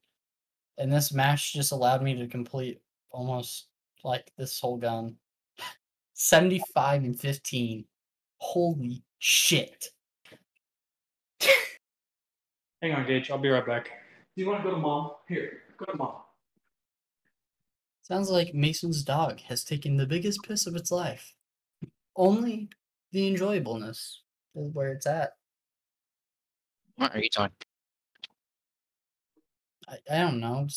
And 0.78 0.92
this 0.92 1.14
match 1.14 1.54
just 1.54 1.72
allowed 1.72 2.04
me 2.04 2.16
to 2.16 2.28
complete 2.28 2.82
almost 3.12 3.68
like 4.04 4.32
this 4.38 4.60
whole 4.60 4.78
gun. 4.78 5.16
75 6.14 7.04
and 7.04 7.20
15. 7.20 7.86
Holy 8.40 9.04
shit. 9.20 9.90
Hang 12.82 12.94
on, 12.94 13.08
Gage. 13.08 13.32
I'll 13.32 13.40
be 13.40 13.50
right 13.50 13.66
back. 13.66 13.86
Do 14.36 14.44
you 14.44 14.48
want 14.48 14.64
to 14.64 14.70
go 14.70 14.76
to 14.76 14.82
mom? 14.82 15.12
Here, 15.28 15.62
go 15.78 15.86
to 15.86 15.98
mom. 15.98 16.18
Sounds 18.04 18.30
like 18.30 18.54
Mason's 18.54 19.04
dog 19.04 19.40
has 19.42 19.64
taken 19.64 19.98
the 19.98 20.06
biggest 20.06 20.44
piss 20.44 20.68
of 20.68 20.76
its 20.76 20.92
life. 20.92 21.34
Only 22.18 22.70
the 23.12 23.28
enjoyableness 23.28 24.24
is 24.56 24.74
where 24.74 24.92
it's 24.92 25.06
at. 25.06 25.34
What 26.96 27.16
are 27.16 27.20
you 27.20 27.30
talking? 27.30 27.56
I, 29.88 29.98
I 30.12 30.18
don't 30.22 30.40
know. 30.40 30.68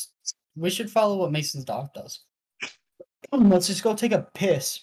we 0.54 0.68
should 0.70 0.90
follow 0.90 1.16
what 1.16 1.32
Mason's 1.32 1.64
dog 1.64 1.88
does. 1.94 2.20
Let's 3.32 3.66
just 3.68 3.82
go 3.82 3.94
take 3.94 4.12
a 4.12 4.28
piss 4.34 4.80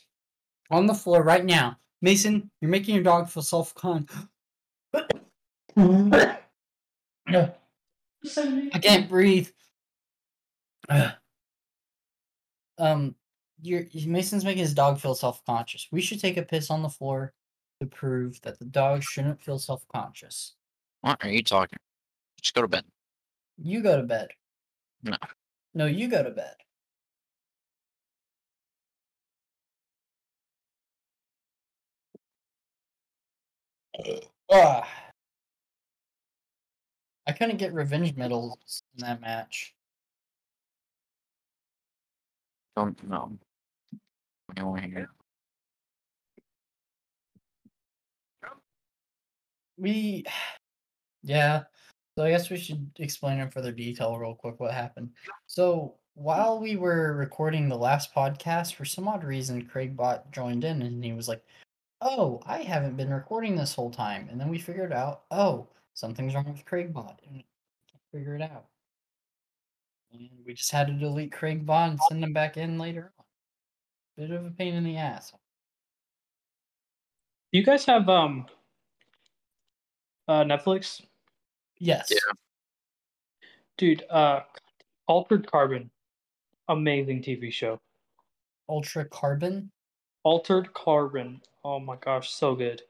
on 0.72 0.88
the 0.88 0.94
floor 0.94 1.24
right 1.24 1.46
now. 1.46 1.78
Mason, 2.02 2.50
you're 2.62 2.72
making 2.72 2.96
your 2.96 3.04
dog 3.04 3.30
feel 3.30 3.44
self 3.44 3.74
con. 3.76 4.08
I 5.78 6.40
can't 8.82 9.10
breathe. 9.10 9.50
um, 12.80 13.16
you're 13.62 13.86
Mason's 14.06 14.46
making 14.46 14.62
his 14.64 14.74
dog 14.74 15.00
feel 15.00 15.16
self 15.16 15.44
conscious. 15.46 15.88
We 15.92 16.02
should 16.02 16.20
take 16.20 16.38
a 16.38 16.44
piss 16.44 16.70
on 16.70 16.82
the 16.84 16.90
floor 16.90 17.34
to 17.82 17.88
prove 17.88 18.42
that 18.42 18.60
the 18.60 18.66
dog 18.66 19.04
shouldn't 19.04 19.42
feel 19.42 19.60
self 19.60 19.86
conscious. 19.94 20.56
What 21.02 21.24
are 21.24 21.30
you 21.30 21.44
talking? 21.44 21.80
Just 22.42 22.54
go 22.54 22.62
to 22.62 22.68
bed. 22.68 22.86
You 23.58 23.82
go 23.82 23.98
to 23.98 24.04
bed. 24.04 24.30
No. 25.04 25.18
No, 25.74 25.86
you 25.86 26.08
go 26.08 26.24
to 26.24 26.32
bed. 26.32 26.56
Ugh. 34.50 34.86
I 37.28 37.32
couldn't 37.34 37.58
get 37.58 37.74
revenge 37.74 38.16
medals 38.16 38.82
in 38.96 39.06
that 39.06 39.20
match. 39.20 39.74
Don't 42.76 43.10
know. 43.10 43.38
We, 49.78 50.26
yeah. 51.24 51.64
So 52.18 52.24
I 52.24 52.32
guess 52.32 52.50
we 52.50 52.58
should 52.58 52.90
explain 52.98 53.40
in 53.40 53.52
further 53.52 53.72
detail, 53.72 54.18
real 54.18 54.34
quick, 54.34 54.60
what 54.60 54.74
happened. 54.74 55.12
So 55.46 55.96
while 56.16 56.60
we 56.60 56.76
were 56.76 57.14
recording 57.16 57.70
the 57.70 57.78
last 57.78 58.14
podcast, 58.14 58.74
for 58.74 58.86
some 58.86 59.08
odd 59.08 59.24
reason, 59.24 59.68
Craig 59.68 59.96
Bot 59.96 60.32
joined 60.32 60.64
in 60.64 60.82
and 60.82 61.04
he 61.04 61.14
was 61.14 61.28
like, 61.28 61.44
"Oh, 62.02 62.42
I 62.46 62.64
haven't 62.64 62.98
been 62.98 63.14
recording 63.14 63.56
this 63.56 63.76
whole 63.76 63.92
time." 63.92 64.28
And 64.30 64.42
then 64.42 64.50
we 64.50 64.58
figured 64.60 64.92
out, 64.94 65.24
oh, 65.32 65.68
something's 65.94 66.34
wrong 66.34 66.52
with 66.52 66.66
Craig 66.66 66.92
Bot, 66.94 67.22
and 67.30 67.44
figure 68.12 68.36
it 68.36 68.42
out. 68.42 68.66
And 70.12 70.30
we 70.46 70.54
just 70.56 70.72
had 70.72 70.88
to 70.88 70.94
delete 70.94 71.32
Craig 71.32 71.66
Bot 71.66 71.92
and 71.92 72.00
send 72.10 72.24
him 72.24 72.34
back 72.34 72.58
in 72.58 72.80
later. 72.80 73.14
Bit 74.18 74.32
of 74.32 74.46
a 74.46 74.50
pain 74.50 74.74
in 74.74 74.84
the 74.84 74.98
ass. 74.98 75.32
Do 77.54 77.60
you 77.60 77.64
guys 77.64 77.86
have 77.86 78.10
um 78.10 78.48
uh 80.28 80.44
Netflix? 80.44 81.02
Yes. 81.78 82.08
Yeah. 82.10 82.34
Dude, 83.78 84.04
uh 84.10 84.42
Altered 85.08 85.50
Carbon. 85.50 85.92
Amazing 86.68 87.22
TV 87.22 87.52
show. 87.52 87.80
Ultra 88.68 89.06
Carbon. 89.06 89.72
Altered 90.24 90.74
Carbon. 90.74 91.42
Oh 91.64 91.80
my 91.80 91.96
gosh, 91.98 92.32
so 92.32 92.56
good. 92.56 92.82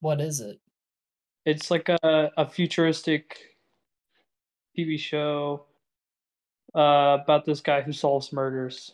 What 0.00 0.20
is 0.20 0.40
it? 0.40 0.58
It's 1.46 1.70
like 1.70 1.88
a, 1.88 2.30
a 2.36 2.46
futuristic 2.46 3.38
TV 4.76 4.98
show 4.98 5.64
uh, 6.74 7.18
about 7.22 7.44
this 7.44 7.60
guy 7.60 7.80
who 7.80 7.92
solves 7.92 8.32
murders. 8.32 8.92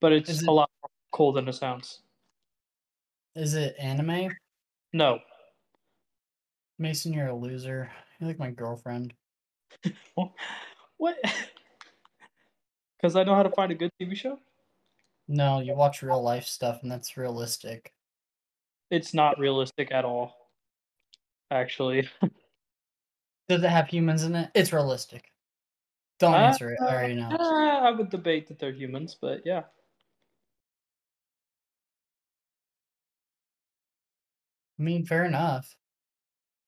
But 0.00 0.12
it's 0.12 0.42
it- 0.42 0.46
a 0.48 0.52
lot 0.52 0.70
more 0.82 0.90
cool 1.12 1.32
than 1.32 1.48
it 1.48 1.54
sounds. 1.54 2.00
Is 3.34 3.54
it 3.54 3.76
anime? 3.78 4.30
No. 4.92 5.20
Mason, 6.78 7.12
you're 7.12 7.28
a 7.28 7.34
loser. 7.34 7.90
You're 8.18 8.28
like 8.28 8.38
my 8.38 8.50
girlfriend. 8.50 9.14
What? 10.96 11.16
Because 13.00 13.14
I 13.14 13.22
know 13.22 13.36
how 13.36 13.44
to 13.44 13.50
find 13.50 13.70
a 13.70 13.76
good 13.76 13.92
TV 14.00 14.16
show? 14.16 14.40
No, 15.28 15.60
you 15.60 15.72
watch 15.76 16.02
real 16.02 16.20
life 16.20 16.46
stuff, 16.46 16.80
and 16.82 16.90
that's 16.90 17.16
realistic. 17.16 17.92
It's 18.90 19.14
not 19.14 19.38
realistic 19.38 19.92
at 19.92 20.04
all. 20.04 20.34
Actually. 21.52 22.08
Does 23.48 23.62
it 23.62 23.70
have 23.70 23.86
humans 23.86 24.24
in 24.24 24.34
it? 24.34 24.50
It's 24.56 24.72
realistic. 24.72 25.30
Don't 26.18 26.34
Uh, 26.34 26.38
answer 26.38 26.72
it. 26.72 26.80
I 26.82 26.92
already 26.92 27.14
know. 27.14 27.28
Uh, 27.30 27.78
I 27.78 27.92
would 27.92 28.10
debate 28.10 28.48
that 28.48 28.58
they're 28.58 28.72
humans, 28.72 29.16
but 29.20 29.42
yeah. 29.46 29.62
I 34.78 34.82
mean, 34.82 35.04
fair 35.04 35.24
enough. 35.24 35.74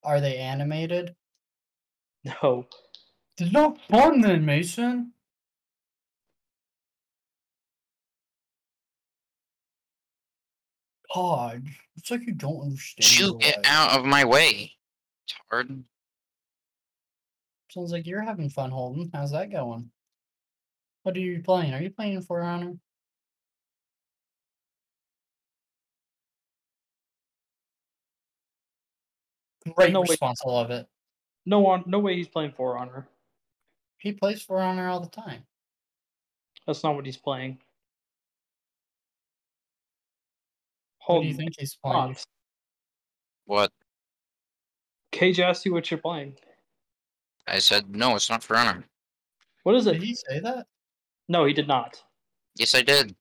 Are 0.03 0.21
they 0.21 0.37
animated? 0.39 1.15
No. 2.25 2.67
It's 3.39 3.53
not 3.53 3.79
fun 3.89 4.21
then, 4.21 4.45
Mason. 4.45 5.13
God, 11.15 11.65
it's 11.97 12.11
like 12.11 12.27
you 12.27 12.35
don't 12.35 12.63
understand. 12.63 13.19
You 13.19 13.39
get 13.39 13.57
life. 13.57 13.67
out 13.67 13.99
of 13.99 14.05
my 14.05 14.25
way. 14.25 14.73
It's 15.25 15.35
hard. 15.51 15.85
Sounds 17.71 17.93
like 17.93 18.07
you're 18.07 18.23
having 18.23 18.51
fun, 18.51 18.71
Holden. 18.71 19.11
How's 19.13 19.33
that 19.33 19.51
going? 19.51 19.91
What 21.03 21.17
are 21.17 21.21
you 21.21 21.43
playing? 21.43 21.73
Are 21.73 21.81
you 21.81 21.91
playing 21.91 22.23
For 22.23 22.43
Honor? 22.43 22.75
Great 29.75 29.93
No 29.93 30.01
way. 30.01 30.07
response. 30.11 30.41
I 30.45 30.49
love 30.51 30.71
it. 30.71 30.87
No 31.47 31.61
one 31.61 31.83
no 31.87 31.99
way 31.99 32.17
he's 32.17 32.29
playing 32.29 32.53
For 32.57 32.77
Honor. 32.79 33.09
He 33.99 34.13
plays 34.13 34.43
For 34.43 34.61
Honor 34.61 34.89
all 34.89 35.01
the 35.01 35.09
time. 35.09 35.43
That's 36.67 36.83
not 36.85 36.95
what 36.95 37.07
he's 37.07 37.17
playing. 37.17 37.59
What 41.07 41.15
Hold 41.15 41.23
do 41.25 41.29
you 41.29 41.35
think 41.35 41.55
he's 41.59 41.75
playing? 41.75 41.97
on. 41.97 42.17
What? 43.47 43.73
Gage 45.13 45.41
asked 45.41 45.67
you 45.67 45.73
what 45.73 45.91
you're 45.91 45.99
playing. 45.99 46.37
I 47.49 47.59
said 47.59 47.95
no. 47.97 48.15
It's 48.15 48.31
not 48.31 48.45
for 48.45 48.57
honor. 48.57 48.85
What 49.65 49.75
is 49.75 49.85
Did 49.87 49.97
it? 49.97 50.03
he 50.03 50.15
say 50.15 50.39
that? 50.41 50.67
No, 51.29 51.45
he 51.47 51.53
did 51.53 51.67
not. 51.67 52.01
Yes, 52.55 52.75
I 52.75 52.83
did. 52.83 53.15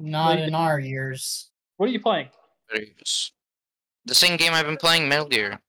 Not 0.00 0.38
in 0.40 0.54
our 0.54 0.80
years. 0.80 1.50
What 1.76 1.88
are 1.88 1.92
you 1.92 2.00
playing? 2.00 2.28
But 2.68 2.80
it 2.80 2.94
was 2.98 3.32
the 4.04 4.14
same 4.14 4.36
game 4.36 4.52
I've 4.52 4.66
been 4.66 4.76
playing, 4.76 5.08
Metal 5.08 5.28
Gear. 5.28 5.60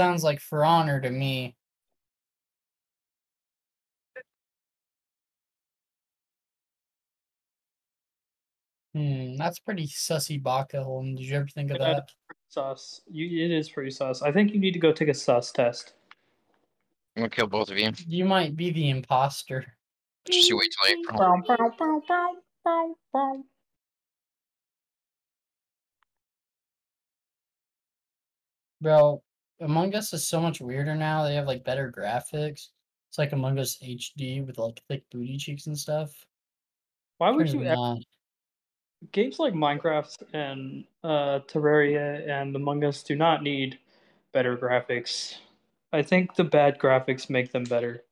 Sounds 0.00 0.24
like 0.24 0.40
For 0.40 0.64
Honor 0.64 0.98
to 0.98 1.10
me. 1.10 1.54
Hmm, 8.94 9.36
that's 9.36 9.58
pretty 9.58 9.86
sussy 9.86 10.42
baka, 10.42 10.82
Holden. 10.82 11.16
Did 11.16 11.26
you 11.26 11.36
ever 11.36 11.48
think 11.48 11.70
of 11.70 11.76
Yeah. 11.80 11.92
that? 11.92 12.08
Sus. 12.48 13.02
You, 13.10 13.44
it 13.44 13.50
is 13.50 13.68
pretty 13.68 13.90
sus. 13.90 14.22
I 14.22 14.32
think 14.32 14.54
you 14.54 14.58
need 14.58 14.72
to 14.72 14.78
go 14.78 14.90
take 14.90 15.08
a 15.08 15.12
sus 15.14 15.52
test. 15.52 15.92
I'm 17.14 17.24
gonna 17.24 17.28
kill 17.28 17.46
both 17.46 17.70
of 17.70 17.76
you. 17.76 17.92
You 18.06 18.24
might 18.24 18.56
be 18.56 18.70
the 18.70 18.88
imposter. 18.88 19.66
Just 20.24 20.48
you 20.48 20.56
wait 20.56 20.74
till 20.82 20.96
April. 20.98 21.18
Bow, 21.18 21.42
bow, 21.46 21.74
bow, 21.78 22.02
bow, 22.08 22.36
bow, 22.64 22.96
bow. 23.12 23.44
Bro, 28.80 29.22
Among 29.60 29.94
Us 29.94 30.12
is 30.12 30.26
so 30.26 30.40
much 30.40 30.60
weirder 30.60 30.94
now. 30.94 31.24
They 31.24 31.34
have 31.34 31.46
like 31.46 31.64
better 31.64 31.92
graphics. 31.92 32.68
It's 33.08 33.18
like 33.18 33.32
Among 33.32 33.58
Us 33.58 33.78
HD 33.82 34.40
with 34.40 34.58
like 34.58 34.82
thick 34.88 35.04
booty 35.10 35.36
cheeks 35.36 35.66
and 35.66 35.78
stuff. 35.78 36.26
Why 37.18 37.30
would 37.30 37.50
you 37.50 37.64
ever 37.64 37.98
games 39.12 39.38
like 39.38 39.54
Minecraft 39.54 40.22
and 40.32 40.84
uh, 41.02 41.40
Terraria 41.48 42.28
and 42.28 42.54
Among 42.54 42.84
Us 42.84 43.02
do 43.02 43.16
not 43.16 43.42
need 43.42 43.78
better 44.32 44.56
graphics. 44.56 45.36
I 45.92 46.02
think 46.02 46.34
the 46.34 46.44
bad 46.44 46.78
graphics 46.78 47.30
make 47.30 47.52
them 47.52 47.64
better. 47.64 48.04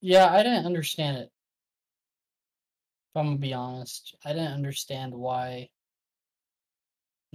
Yeah, 0.00 0.32
I 0.32 0.42
didn't 0.42 0.66
understand 0.66 1.18
it. 1.18 1.30
If 3.10 3.20
I'm 3.20 3.26
gonna 3.26 3.38
be 3.38 3.54
honest, 3.54 4.14
I 4.24 4.30
didn't 4.30 4.52
understand 4.52 5.14
why. 5.14 5.70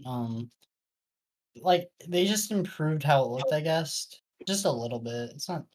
Um, 0.06 0.52
like 1.58 1.90
they 2.08 2.26
just 2.26 2.52
improved 2.52 3.04
how 3.04 3.24
it 3.24 3.30
looked. 3.30 3.54
I 3.54 3.62
guess 3.62 4.08
just 4.48 4.66
a 4.66 4.72
little 4.72 5.00
bit. 5.00 5.32
It's 5.36 5.50
not. 5.50 5.66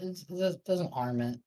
It's, 0.00 0.22
it 0.22 0.38
does- 0.38 0.56
doesn't 0.58 0.92
harm 0.92 1.20
it. 1.20 1.38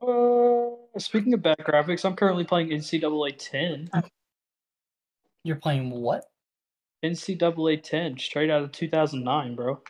Uh, 0.00 0.98
speaking 0.98 1.32
of 1.34 1.42
bad 1.42 1.58
graphics, 1.58 2.04
I'm 2.04 2.16
currently 2.16 2.44
playing 2.44 2.68
NCAA 2.72 3.32
10. 3.38 3.90
You're 5.44 5.56
playing 5.56 5.90
what? 5.90 6.24
NCAA 7.02 7.82
10, 7.82 8.18
straight 8.18 8.50
out 8.50 8.62
of 8.62 8.72
2009, 8.72 9.54
bro. 9.54 9.80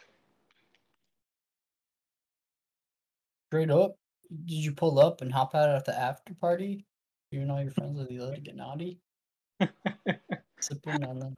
Straight 3.48 3.70
up? 3.70 3.96
Did 4.46 4.54
you 4.54 4.72
pull 4.72 4.98
up 4.98 5.20
and 5.20 5.33
hop 5.33 5.54
out 5.54 5.68
at 5.68 5.85
the 5.85 5.96
after 5.98 6.35
party? 6.35 6.85
You 7.30 7.40
and 7.42 7.50
all 7.50 7.62
your 7.62 7.70
friends 7.70 7.98
with 7.98 8.09
the 8.09 8.18
other 8.20 8.35
to 8.35 8.40
get 8.40 8.57
naughty? 8.57 8.98
Sipping 10.61 11.04
on 11.04 11.18
the 11.20 11.37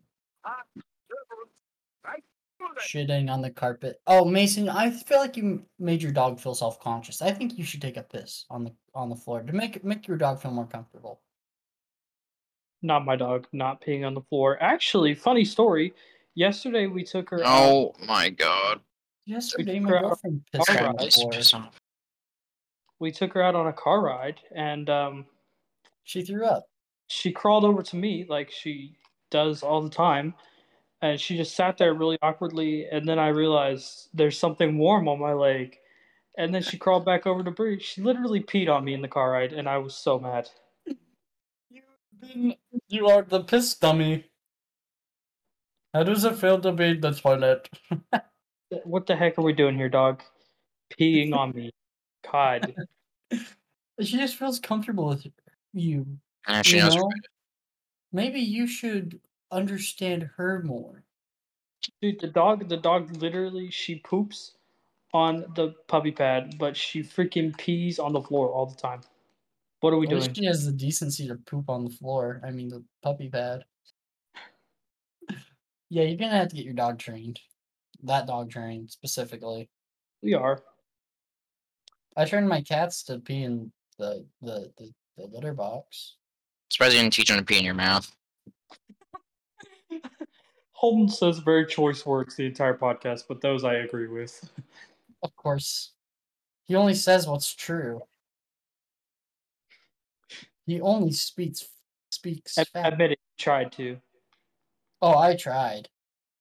shitting 2.81 3.31
on 3.31 3.41
the 3.43 3.51
carpet. 3.51 4.01
Oh, 4.07 4.25
Mason, 4.25 4.69
I 4.69 4.91
feel 4.91 5.19
like 5.19 5.37
you 5.37 5.65
made 5.79 6.03
your 6.03 6.13
dog 6.13 6.39
feel 6.39 6.55
self 6.55 6.79
conscious. 6.81 7.23
I 7.23 7.31
think 7.33 7.59
you 7.59 7.65
should 7.65 7.83
take 7.83 7.97
a 7.97 8.03
piss 8.03 8.45
on 8.51 8.65
the 8.65 8.73
on 8.95 9.09
the 9.09 9.17
floor 9.17 9.43
to 9.43 9.53
make 9.53 9.83
make 9.85 10.07
your 10.07 10.17
dog 10.17 10.41
feel 10.41 10.51
more 10.53 10.67
comfortable. 10.67 11.21
not 12.83 13.05
my 13.05 13.17
dog, 13.17 13.47
not 13.53 13.83
peeing 13.83 14.07
on 14.07 14.15
the 14.15 14.21
floor. 14.23 14.63
Actually, 14.63 15.15
funny 15.15 15.45
story. 15.45 15.93
yesterday 16.35 16.87
we 16.87 17.03
took 17.03 17.29
her. 17.31 17.41
Oh 17.45 17.89
out- 17.89 17.95
Oh 18.01 18.07
my 18.07 18.31
god. 18.31 18.81
Yesterday, 19.27 19.75
took 19.75 19.83
my 19.85 19.89
her 19.91 19.97
out- 19.99 20.03
girlfriend 20.05 20.43
pissed 20.53 20.69
All 20.71 20.75
me 20.77 20.81
right. 20.81 20.89
off. 20.91 20.99
Piss, 20.99 21.23
for 21.23 21.31
piss 21.31 21.55
off. 21.55 21.81
We 23.01 23.11
took 23.11 23.33
her 23.35 23.43
out 23.43 23.55
on 23.55 23.67
a 23.67 23.73
car 23.73 24.01
ride, 24.03 24.41
and 24.55 24.89
um, 24.91 25.27
She 26.05 26.23
threw 26.23 26.45
up. 26.47 26.65
she 27.09 27.33
crawled 27.33 27.65
over 27.65 27.83
to 27.83 27.97
me 27.97 28.27
like 28.29 28.51
she 28.51 28.97
does 29.31 29.63
all 29.63 29.83
the 29.83 29.91
time, 29.91 30.35
and 31.03 31.21
she 31.21 31.37
just 31.37 31.57
sat 31.57 31.79
there 31.79 31.95
really 31.95 32.19
awkwardly. 32.23 32.87
And 32.91 33.09
then 33.09 33.19
I 33.19 33.29
realized 33.29 34.09
there's 34.15 34.39
something 34.39 34.79
warm 34.79 35.09
on 35.09 35.21
my 35.21 35.33
leg, 35.35 35.77
and 36.39 36.55
then 36.55 36.63
she 36.63 36.79
crawled 36.79 37.05
back 37.05 37.27
over 37.27 37.43
to 37.45 37.51
breathe. 37.51 37.81
She 37.81 38.03
literally 38.03 38.41
peed 38.43 38.69
on 38.71 38.85
me 38.85 38.95
in 38.95 39.03
the 39.03 39.09
car 39.09 39.33
ride, 39.33 39.53
and 39.53 39.69
I 39.69 39.79
was 39.79 39.95
so 39.95 40.19
mad. 40.19 40.49
You 42.89 43.09
are 43.09 43.23
the 43.23 43.45
piss 43.45 43.75
dummy. 43.75 44.27
How 45.95 46.03
does 46.03 46.25
it 46.25 46.37
feel 46.37 46.61
to 46.61 46.73
be 46.73 46.95
the 46.95 47.13
toilet? 47.13 47.69
What 48.85 49.07
the 49.07 49.15
heck 49.17 49.39
are 49.39 49.43
we 49.43 49.53
doing 49.53 49.77
here, 49.77 49.89
dog? 49.89 50.23
Peeing 50.99 51.33
on 51.35 51.53
me. 51.55 51.71
God. 52.33 52.75
She 54.01 54.19
just 54.19 54.37
feels 54.37 54.61
comfortable 54.61 55.09
with 55.09 55.27
you. 55.73 56.07
And 56.47 56.67
she 56.67 56.77
you 56.77 56.83
knows 56.83 56.97
know? 56.97 57.11
Maybe 58.13 58.41
you 58.41 58.67
should 58.67 59.21
understand 59.51 60.29
her 60.37 60.63
more. 60.63 61.03
Dude, 62.03 62.21
the 62.21 62.27
dog 62.27 62.69
the 62.69 62.77
dog 62.77 63.17
literally 63.17 63.71
she 63.71 63.97
poops 64.01 64.57
on 65.15 65.47
the 65.55 65.75
puppy 65.89 66.11
pad, 66.13 66.59
but 66.59 66.77
she 66.77 67.01
freaking 67.03 67.57
pees 67.57 67.99
on 67.99 68.13
the 68.13 68.21
floor 68.21 68.51
all 68.51 68.67
the 68.67 68.77
time. 68.77 69.01
What 69.81 69.95
are 69.95 69.99
we 69.99 70.09
At 70.09 70.13
least 70.15 70.33
doing? 70.33 70.35
she 70.35 70.45
has 70.45 70.67
the 70.67 70.73
decency 70.73 71.27
to 71.29 71.37
poop 71.37 71.71
on 71.71 71.85
the 71.85 71.91
floor. 71.91 72.43
I 72.45 72.51
mean, 72.51 72.69
the 72.69 72.85
puppy 73.03 73.29
pad. 73.31 73.65
Yeah, 75.89 76.03
you're 76.03 76.19
gonna 76.19 76.37
have 76.37 76.49
to 76.49 76.57
get 76.57 76.65
your 76.65 76.75
dog 76.75 76.99
trained. 76.99 77.39
That 78.03 78.27
dog 78.27 78.51
trained 78.51 78.91
specifically. 78.91 79.71
We 80.21 80.35
are. 80.35 80.61
I 82.17 82.25
trained 82.25 82.49
my 82.49 82.63
cats 82.63 83.03
to 83.05 83.19
pee 83.19 83.43
in 83.43 83.71
the 83.99 84.25
the, 84.41 84.73
the, 84.79 84.93
the 85.17 85.27
litter 85.27 85.53
box. 85.53 86.17
Surprised 86.71 86.95
you 86.95 87.01
didn't 87.01 87.13
teach 87.13 87.29
them 87.29 87.39
to 87.39 87.45
pee 87.45 87.59
in 87.59 87.65
your 87.65 87.75
mouth. 87.75 88.11
Holden 90.73 91.09
says 91.09 91.39
very 91.39 91.67
choice 91.67 92.05
words 92.05 92.37
the 92.37 92.47
entire 92.47 92.77
podcast, 92.77 93.25
but 93.29 93.41
those 93.41 93.65
I 93.65 93.75
agree 93.75 94.09
with. 94.09 94.49
Of 95.23 95.35
course. 95.37 95.93
He 96.65 96.75
only 96.75 96.95
says 96.95 97.27
what's 97.27 97.55
true. 97.55 98.03
He 100.67 100.81
only 100.81 101.13
speaks 101.13 101.67
speaks 102.11 102.59
Ad- 102.59 102.69
fact. 102.69 102.93
Admit 102.93 103.13
it, 103.13 103.19
tried 103.39 103.73
to. 103.73 103.99
Oh, 105.01 105.17
I 105.17 105.37
tried. 105.37 105.89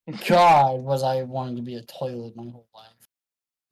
God, 0.27 0.81
was 0.81 1.03
I 1.03 1.23
wanting 1.23 1.57
to 1.57 1.61
be 1.61 1.75
a 1.75 1.81
toilet 1.83 2.35
my 2.35 2.43
whole 2.43 2.67
life. 2.73 2.94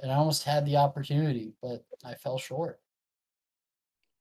And 0.03 0.11
I 0.11 0.15
almost 0.15 0.43
had 0.43 0.65
the 0.65 0.75
opportunity, 0.75 1.53
but 1.61 1.85
I 2.03 2.13
fell 2.13 2.37
short. 2.37 2.81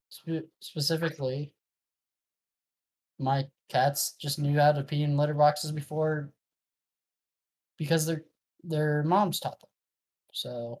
Spe- 0.07 0.47
specifically, 0.61 1.51
my 3.19 3.45
cats 3.67 4.13
just 4.17 4.39
knew 4.39 4.57
how 4.57 4.71
to 4.71 4.81
pee 4.81 5.03
in 5.03 5.17
litter 5.17 5.33
boxes 5.33 5.73
before 5.73 6.31
because 7.77 8.05
their 8.05 8.23
their 8.63 9.03
moms 9.03 9.41
taught 9.41 9.59
them. 9.59 9.69
So, 10.31 10.79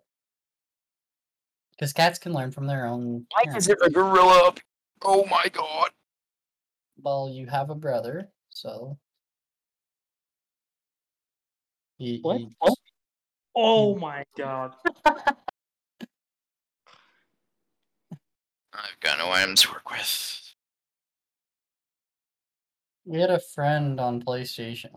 because 1.71 1.91
cats 1.91 2.17
can 2.17 2.31
learn 2.31 2.51
from 2.51 2.65
their 2.65 2.85
own. 2.85 3.27
parents. 3.43 3.67
it 3.67 3.79
a 3.83 3.89
gorilla? 3.89 4.53
Oh 5.01 5.25
my 5.25 5.47
god. 5.51 5.89
Well, 7.01 7.29
you 7.29 7.45
have 7.47 7.69
a 7.69 7.75
brother, 7.75 8.29
so. 8.49 8.97
He, 11.97 12.19
What? 12.21 12.37
he- 12.37 12.55
oh. 12.61 12.75
Oh. 13.55 13.95
Oh 13.95 13.99
my 13.99 14.23
god. 14.37 14.73
I've 15.05 15.15
got 19.01 19.17
no 19.19 19.31
items 19.31 19.61
to 19.63 19.71
work 19.71 19.89
with. 19.91 20.39
we 23.05 23.19
had 23.19 23.29
a 23.29 23.39
friend 23.39 23.99
on 23.99 24.21
PlayStation. 24.23 24.89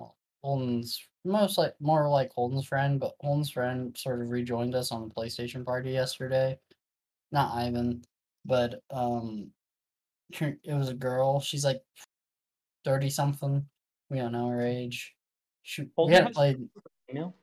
Holden's 0.42 1.00
most 1.24 1.58
like 1.58 1.74
more 1.80 2.08
like 2.08 2.32
Holden's 2.32 2.66
friend, 2.66 3.00
but 3.00 3.14
Holden's 3.20 3.50
friend 3.50 3.96
sort 3.98 4.22
of 4.22 4.30
rejoined 4.30 4.74
us 4.74 4.92
on 4.92 5.08
the 5.08 5.14
PlayStation 5.14 5.64
party 5.64 5.90
yesterday. 5.90 6.58
Not 7.32 7.54
Ivan, 7.54 8.02
but 8.44 8.80
um, 8.90 9.50
it 10.40 10.58
was 10.74 10.88
a 10.88 10.94
girl. 10.94 11.40
She's 11.40 11.64
like 11.64 11.82
thirty 12.84 13.10
something. 13.10 13.66
We 14.08 14.18
don't 14.18 14.32
know 14.32 14.48
her 14.48 14.62
age. 14.62 15.14
She, 15.64 15.82
we 15.82 15.88
Holden 15.96 16.14
hadn't 16.14 16.28
has- 16.28 16.36
played. 16.36 16.68
Email? 17.10 17.34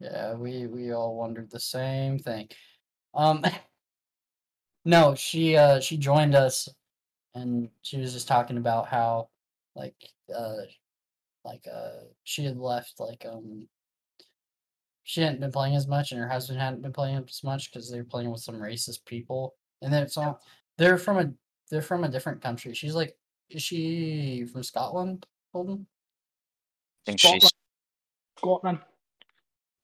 Yeah, 0.00 0.34
we 0.34 0.66
we 0.66 0.92
all 0.92 1.16
wondered 1.16 1.50
the 1.50 1.60
same 1.60 2.18
thing. 2.18 2.48
Um 3.14 3.44
no, 4.84 5.14
she 5.14 5.56
uh 5.56 5.80
she 5.80 5.96
joined 5.96 6.34
us 6.34 6.68
and 7.34 7.68
she 7.82 7.98
was 7.98 8.12
just 8.12 8.28
talking 8.28 8.56
about 8.56 8.88
how 8.88 9.28
like 9.74 9.96
uh 10.34 10.62
like 11.44 11.66
uh 11.72 12.04
she 12.24 12.44
had 12.44 12.58
left 12.58 12.94
like 12.98 13.24
um 13.30 13.68
she 15.04 15.20
hadn't 15.20 15.40
been 15.40 15.52
playing 15.52 15.76
as 15.76 15.86
much 15.86 16.10
and 16.10 16.20
her 16.20 16.28
husband 16.28 16.58
hadn't 16.58 16.82
been 16.82 16.92
playing 16.92 17.16
as 17.16 17.44
much 17.44 17.70
because 17.70 17.90
they 17.90 17.98
were 17.98 18.04
playing 18.04 18.30
with 18.30 18.40
some 18.40 18.56
racist 18.56 19.04
people 19.04 19.54
and 19.82 19.92
then 19.92 20.02
it's 20.02 20.16
all 20.16 20.40
they're 20.78 20.98
from 20.98 21.18
a 21.18 21.32
they're 21.70 21.82
from 21.82 22.04
a 22.04 22.08
different 22.08 22.40
country. 22.40 22.74
She's 22.74 22.94
like 22.94 23.16
is 23.50 23.62
she 23.62 24.44
from 24.44 24.62
Scotland, 24.62 25.24
Holden? 25.52 25.86
I 27.06 27.10
think 27.10 27.20
Scotland. 27.20 27.42
she's. 27.42 27.52
Scotland. 28.38 28.78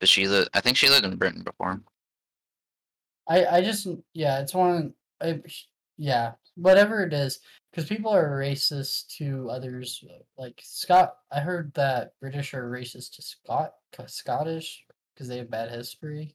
Does 0.02 0.10
she 0.10 0.26
live? 0.26 0.48
I 0.52 0.60
think 0.60 0.76
she 0.76 0.88
lived 0.88 1.04
in 1.04 1.14
Britain 1.14 1.44
before. 1.44 1.80
I 3.28 3.46
I 3.46 3.62
just 3.62 3.86
yeah, 4.14 4.40
it's 4.40 4.52
one. 4.52 4.94
I, 5.20 5.40
yeah, 5.96 6.32
whatever 6.56 7.04
it 7.04 7.12
is, 7.12 7.38
because 7.70 7.88
people 7.88 8.10
are 8.10 8.36
racist 8.36 9.06
to 9.18 9.48
others. 9.48 10.02
Like 10.36 10.60
Scott, 10.60 11.14
I 11.30 11.38
heard 11.38 11.72
that 11.74 12.14
British 12.20 12.52
are 12.52 12.68
racist 12.68 13.14
to 13.14 13.22
Scot 13.22 13.74
Scottish 14.08 14.84
because 15.14 15.28
they 15.28 15.38
have 15.38 15.52
bad 15.52 15.70
history. 15.70 16.34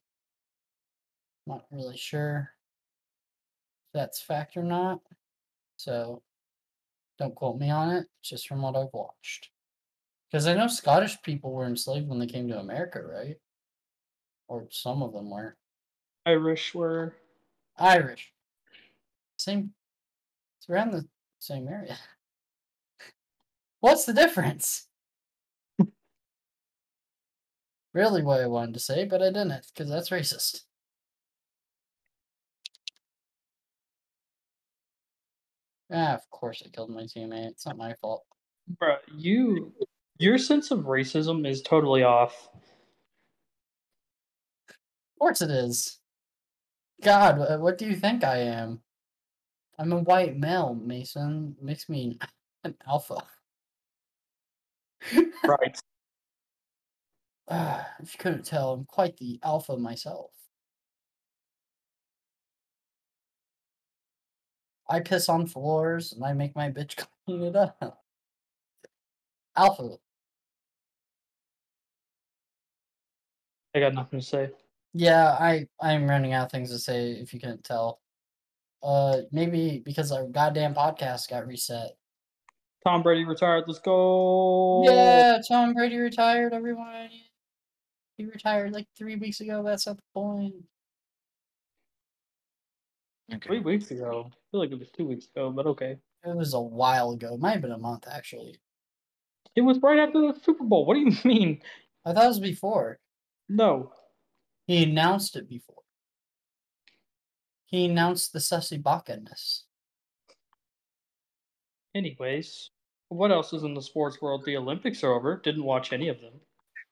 Not 1.45 1.65
really 1.69 1.97
sure 1.97 2.51
that's 3.93 4.21
fact 4.21 4.55
or 4.55 4.63
not. 4.63 5.01
So 5.75 6.21
don't 7.19 7.35
quote 7.35 7.59
me 7.59 7.69
on 7.69 7.89
it. 7.89 8.07
It's 8.21 8.29
just 8.29 8.47
from 8.47 8.61
what 8.61 8.77
I've 8.77 8.93
watched. 8.93 9.49
Because 10.31 10.47
I 10.47 10.53
know 10.53 10.67
Scottish 10.67 11.21
people 11.21 11.51
were 11.51 11.65
enslaved 11.65 12.07
when 12.07 12.19
they 12.19 12.27
came 12.27 12.47
to 12.47 12.59
America, 12.59 13.01
right? 13.01 13.35
Or 14.47 14.67
some 14.71 15.03
of 15.03 15.13
them 15.13 15.29
were. 15.29 15.55
Irish 16.25 16.73
were 16.73 17.15
Irish. 17.77 18.33
Same. 19.37 19.73
It's 20.59 20.69
around 20.69 20.91
the 20.91 21.05
same 21.39 21.67
area. 21.67 21.97
What's 23.79 24.05
the 24.05 24.13
difference? 24.13 24.87
really, 27.93 28.23
what 28.23 28.41
I 28.41 28.47
wanted 28.47 28.73
to 28.73 28.79
say, 28.79 29.05
but 29.05 29.21
I 29.21 29.27
didn't 29.27 29.65
because 29.73 29.89
that's 29.89 30.09
racist. 30.09 30.61
Ah, 35.91 36.15
of 36.15 36.29
course 36.29 36.61
I 36.65 36.69
killed 36.69 36.89
my 36.89 37.03
teammate. 37.03 37.47
It's 37.47 37.65
not 37.65 37.77
my 37.77 37.93
fault. 38.01 38.25
Bruh, 38.81 38.97
you 39.15 39.73
your 40.19 40.37
sense 40.37 40.71
of 40.71 40.79
racism 40.79 41.47
is 41.47 41.61
totally 41.61 42.03
off. 42.03 42.49
Of 45.17 45.19
course 45.19 45.41
it 45.41 45.49
is. 45.49 45.97
God, 47.01 47.59
what 47.59 47.79
do 47.79 47.87
you 47.87 47.95
think 47.95 48.23
I 48.23 48.37
am? 48.37 48.81
I'm 49.79 49.91
a 49.91 49.97
white 50.03 50.37
male, 50.37 50.75
Mason. 50.75 51.55
Makes 51.59 51.89
me 51.89 52.19
an 52.63 52.75
alpha. 52.87 53.17
Right. 55.47 55.79
If 57.99 58.13
you 58.13 58.19
couldn't 58.19 58.45
tell, 58.45 58.73
I'm 58.73 58.85
quite 58.85 59.17
the 59.17 59.39
alpha 59.41 59.75
myself. 59.77 60.31
I 64.87 64.99
piss 64.99 65.29
on 65.29 65.47
floors 65.47 66.13
and 66.13 66.23
I 66.23 66.33
make 66.33 66.55
my 66.55 66.69
bitch 66.69 66.95
clean 67.25 67.41
it 67.41 67.55
up. 67.55 68.03
Alpha. 69.55 69.97
I 73.73 73.79
got 73.79 73.95
nothing 73.95 74.19
to 74.19 74.25
say. 74.25 74.51
Yeah, 74.97 75.29
I 75.39 75.67
I'm 75.79 76.09
running 76.09 76.33
out 76.33 76.45
of 76.45 76.51
things 76.51 76.71
to 76.71 76.79
say 76.79 77.11
if 77.11 77.31
you 77.33 77.39
couldn't 77.39 77.63
tell. 77.63 77.99
Uh 78.81 79.21
maybe 79.31 79.81
because 79.85 80.11
our 80.11 80.25
goddamn 80.27 80.73
podcast 80.73 81.29
got 81.29 81.45
reset. 81.45 81.91
Tom 82.83 83.03
Brady 83.03 83.23
retired. 83.23 83.65
Let's 83.67 83.79
go. 83.79 84.83
Yeah, 84.85 85.39
Tom 85.47 85.73
Brady 85.73 85.97
retired, 85.97 86.53
everyone. 86.53 87.09
He 88.17 88.25
retired 88.25 88.73
like 88.73 88.87
three 88.97 89.15
weeks 89.15 89.39
ago. 89.39 89.61
That's 89.63 89.85
not 89.85 89.97
the 89.97 90.03
point. 90.15 90.55
Three 93.43 93.59
weeks 93.59 93.91
ago. 93.91 94.31
I 94.31 94.35
feel 94.51 94.59
like 94.61 94.71
it 94.71 94.79
was 94.79 94.89
two 94.89 95.05
weeks 95.05 95.27
ago, 95.27 95.51
but 95.51 95.67
okay. 95.67 95.97
It 96.25 96.35
was 96.35 96.55
a 96.55 96.59
while 96.61 97.11
ago. 97.11 97.35
It 97.35 97.39
Might 97.39 97.51
have 97.51 97.61
been 97.61 97.71
a 97.71 97.77
month 97.77 98.05
actually. 98.09 98.55
It 99.55 99.61
was 99.61 99.79
right 99.83 99.99
after 99.99 100.21
the 100.21 100.39
Super 100.41 100.63
Bowl. 100.63 100.85
What 100.85 100.95
do 100.95 101.01
you 101.01 101.15
mean? 101.23 101.61
I 102.03 102.13
thought 102.13 102.25
it 102.25 102.29
was 102.29 102.39
before. 102.39 102.99
No. 103.47 103.91
He 104.67 104.83
announced 104.83 105.37
it 105.37 105.49
before. 105.49 105.83
He 107.65 107.85
announced 107.85 108.33
the 108.33 108.39
Sussy 108.39 108.81
Bakanness. 108.81 109.63
Anyways, 111.95 112.69
what 113.09 113.31
else 113.31 113.53
is 113.53 113.63
in 113.63 113.73
the 113.73 113.81
sports 113.81 114.21
world? 114.21 114.43
The 114.45 114.57
Olympics 114.57 115.03
are 115.03 115.13
over. 115.13 115.37
Didn't 115.37 115.63
watch 115.63 115.93
any 115.93 116.09
of 116.09 116.19
them. 116.19 116.33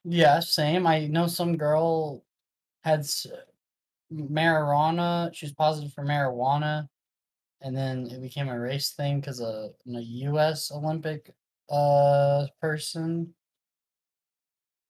Yeah, 0.06 0.40
same. 0.40 0.88
I 0.88 1.08
know 1.08 1.28
some 1.28 1.58
girl 1.58 2.24
had 2.84 3.00
s- 3.02 3.28
marijuana. 4.12 5.34
She 5.34 5.46
was 5.46 5.54
positive 5.54 5.92
for 5.94 6.06
marijuana, 6.06 6.88
and 7.62 7.76
then 7.76 8.08
it 8.10 8.22
became 8.22 8.48
a 8.48 8.60
race 8.60 8.92
thing 8.94 9.20
because 9.20 9.42
a, 9.42 9.72
a 9.88 10.00
U.S. 10.00 10.72
Olympic 10.72 11.30
uh 11.70 12.46
person 12.62 13.35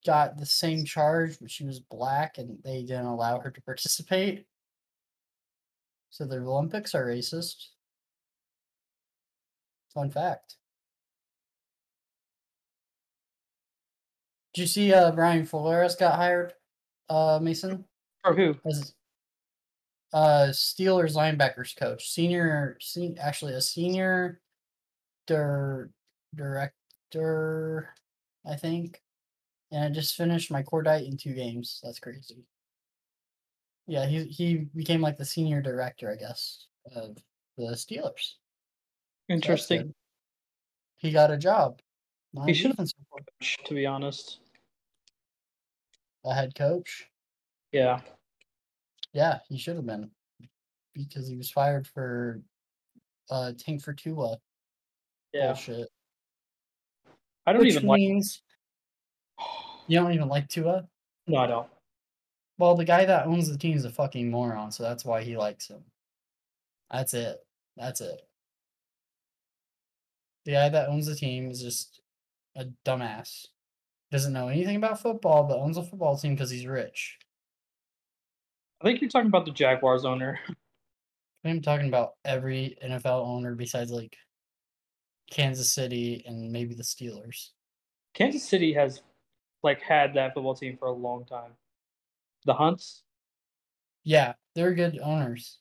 got 0.05 0.37
the 0.37 0.45
same 0.45 0.85
charge, 0.85 1.37
but 1.39 1.51
she 1.51 1.65
was 1.65 1.79
black, 1.79 2.37
and 2.37 2.59
they 2.63 2.81
didn't 2.83 3.05
allow 3.05 3.39
her 3.39 3.51
to 3.51 3.61
participate. 3.61 4.45
So 6.09 6.25
the 6.25 6.37
Olympics 6.37 6.95
are 6.95 7.05
racist. 7.07 7.69
Fun 9.93 10.09
fact. 10.11 10.55
Did 14.53 14.61
you 14.61 14.67
see 14.67 14.93
uh 14.93 15.11
Brian 15.11 15.45
Flores 15.45 15.95
got 15.95 16.15
hired? 16.15 16.53
Uh 17.09 17.39
Mason? 17.41 17.85
For 18.23 18.33
who? 18.33 18.55
as 18.65 18.93
uh 20.13 20.47
Steelers 20.51 21.15
linebackers 21.15 21.75
coach, 21.75 22.09
senior, 22.09 22.77
se- 22.79 23.17
actually 23.19 23.53
a 23.53 23.61
senior 23.61 24.39
dir- 25.27 25.91
director, 26.33 27.89
I 28.45 28.55
think. 28.55 29.01
And 29.75 29.83
I 29.83 29.89
just 29.89 30.15
finished 30.15 30.49
my 30.51 30.63
core 30.63 30.83
diet 30.83 31.05
in 31.05 31.17
two 31.17 31.33
games. 31.33 31.81
That's 31.83 31.99
crazy. 31.99 32.45
Yeah, 33.87 34.05
he 34.05 34.23
he 34.23 34.55
became 34.73 35.01
like 35.01 35.17
the 35.17 35.25
senior 35.25 35.61
director, 35.61 36.09
I 36.09 36.15
guess, 36.15 36.67
of 36.95 37.17
the 37.57 37.73
Steelers. 37.73 38.35
Interesting. 39.27 39.81
good. 39.81 39.93
He 40.95 41.11
got 41.11 41.29
a 41.29 41.37
job. 41.37 41.81
He 42.45 42.53
should've- 42.53 42.71
defensive 42.77 42.99
coordinator, 43.09 43.63
To 43.65 43.73
be 43.73 43.85
honest. 43.85 44.39
a 46.23 46.33
head 46.33 46.55
coach. 46.55 47.09
Yeah. 47.73 47.99
Yeah, 49.11 49.39
he 49.49 49.57
should 49.57 49.75
have 49.75 49.85
been 49.85 50.09
because 50.93 51.27
he 51.27 51.35
was 51.35 51.51
fired 51.51 51.85
for 51.85 52.41
uh 53.29 53.51
tank 53.59 53.83
for 53.83 53.93
Tua 53.93 54.37
Yeah. 55.33 55.47
bullshit. 55.47 55.89
I 57.45 57.51
don't 57.51 57.61
Which 57.61 57.75
even 57.75 57.87
like. 57.87 58.01
you 59.87 59.99
don't 59.99 60.13
even 60.13 60.27
like 60.27 60.47
Tua. 60.47 60.87
No, 61.27 61.37
I 61.37 61.47
don't. 61.47 61.67
Well, 62.57 62.75
the 62.75 62.85
guy 62.85 63.05
that 63.05 63.27
owns 63.27 63.49
the 63.49 63.57
team 63.57 63.75
is 63.75 63.85
a 63.85 63.89
fucking 63.89 64.29
moron, 64.29 64.71
so 64.71 64.83
that's 64.83 65.03
why 65.03 65.23
he 65.23 65.35
likes 65.35 65.67
him. 65.67 65.83
That's 66.91 67.13
it. 67.13 67.37
That's 67.75 68.01
it. 68.01 68.21
The 70.45 70.51
guy 70.51 70.69
that 70.69 70.89
owns 70.89 71.07
the 71.07 71.15
team 71.15 71.49
is 71.49 71.61
just 71.61 72.01
a 72.55 72.65
dumbass. 72.85 73.47
Doesn't 74.11 74.33
know 74.33 74.47
anything 74.47 74.77
about 74.77 75.01
football, 75.01 75.43
but 75.43 75.57
owns 75.57 75.77
a 75.77 75.83
football 75.83 76.17
team 76.17 76.35
because 76.35 76.51
he's 76.51 76.67
rich. 76.67 77.17
I 78.81 78.85
think 78.85 79.01
you're 79.01 79.09
talking 79.09 79.27
about 79.27 79.45
the 79.45 79.51
Jaguars 79.51 80.05
owner. 80.05 80.39
I'm 81.43 81.61
talking 81.61 81.87
about 81.87 82.13
every 82.23 82.77
NFL 82.83 83.27
owner 83.27 83.55
besides 83.55 83.91
like 83.91 84.15
Kansas 85.29 85.73
City 85.73 86.23
and 86.25 86.51
maybe 86.51 86.73
the 86.73 86.83
Steelers. 86.83 87.49
Kansas 88.13 88.43
City 88.43 88.73
has 88.73 89.01
like 89.65 89.81
had 89.81 90.13
that 90.13 90.33
football 90.33 90.55
team 90.55 90.77
for 90.77 90.87
a 90.87 90.91
long 90.93 91.25
time. 91.25 91.51
The 92.45 92.53
Hunts. 92.53 93.01
Yeah, 94.03 94.33
they're 94.53 94.73
good 94.75 94.99
owners. 95.03 95.57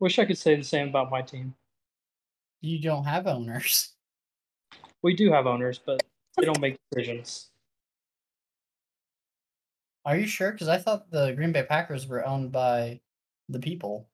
Wish 0.00 0.18
I 0.18 0.24
could 0.24 0.36
say 0.36 0.56
the 0.56 0.64
same 0.64 0.88
about 0.88 1.10
my 1.10 1.22
team. 1.22 1.54
You 2.60 2.80
don't 2.80 3.04
have 3.04 3.26
owners. 3.26 3.88
We 5.04 5.16
do 5.16 5.32
have 5.32 5.48
owners, 5.48 5.80
but 5.84 6.00
they 6.38 6.44
don't 6.44 6.60
make 6.60 6.76
decisions. 6.92 7.50
Are 10.04 10.16
you 10.16 10.28
sure? 10.28 10.52
Because 10.52 10.68
I 10.68 10.78
thought 10.78 11.10
the 11.10 11.32
Green 11.32 11.50
Bay 11.50 11.64
Packers 11.64 12.06
were 12.06 12.24
owned 12.24 12.52
by 12.52 13.00
the 13.48 13.58
people. 13.58 14.06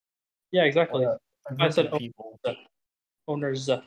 Yeah, 0.51 0.63
exactly. 0.65 1.05
or 1.05 1.19
a 1.51 1.63
I 1.63 1.69
said 1.69 1.85
of 1.89 1.93
own- 1.93 1.99
people. 1.99 2.41
Owners. 3.27 3.69
Uh, 3.69 3.83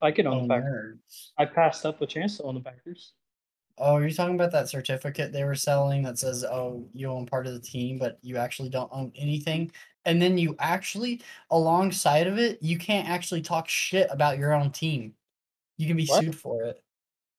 I 0.00 0.12
could 0.12 0.26
own 0.26 0.38
oh, 0.38 0.42
the 0.42 0.48
Packers. 0.48 0.84
Owners. 0.84 1.32
I 1.38 1.44
passed 1.44 1.84
up 1.84 2.00
a 2.00 2.06
chance 2.06 2.36
to 2.36 2.44
own 2.44 2.54
the 2.54 2.60
Packers. 2.60 3.12
Oh, 3.78 3.94
are 3.94 4.06
you 4.06 4.12
talking 4.12 4.34
about 4.34 4.52
that 4.52 4.68
certificate 4.68 5.32
they 5.32 5.44
were 5.44 5.54
selling 5.54 6.02
that 6.02 6.18
says, 6.18 6.44
"Oh, 6.44 6.88
you 6.92 7.10
own 7.10 7.26
part 7.26 7.46
of 7.46 7.52
the 7.52 7.60
team, 7.60 7.98
but 7.98 8.18
you 8.22 8.36
actually 8.36 8.68
don't 8.68 8.90
own 8.92 9.12
anything"? 9.16 9.70
And 10.04 10.20
then 10.20 10.38
you 10.38 10.56
actually, 10.58 11.20
alongside 11.50 12.26
of 12.26 12.38
it, 12.38 12.62
you 12.62 12.78
can't 12.78 13.08
actually 13.08 13.42
talk 13.42 13.68
shit 13.68 14.08
about 14.10 14.38
your 14.38 14.52
own 14.52 14.72
team. 14.72 15.14
You 15.76 15.86
can 15.86 15.96
be 15.96 16.06
What? 16.06 16.24
sued 16.24 16.36
for 16.36 16.64
it. 16.64 16.82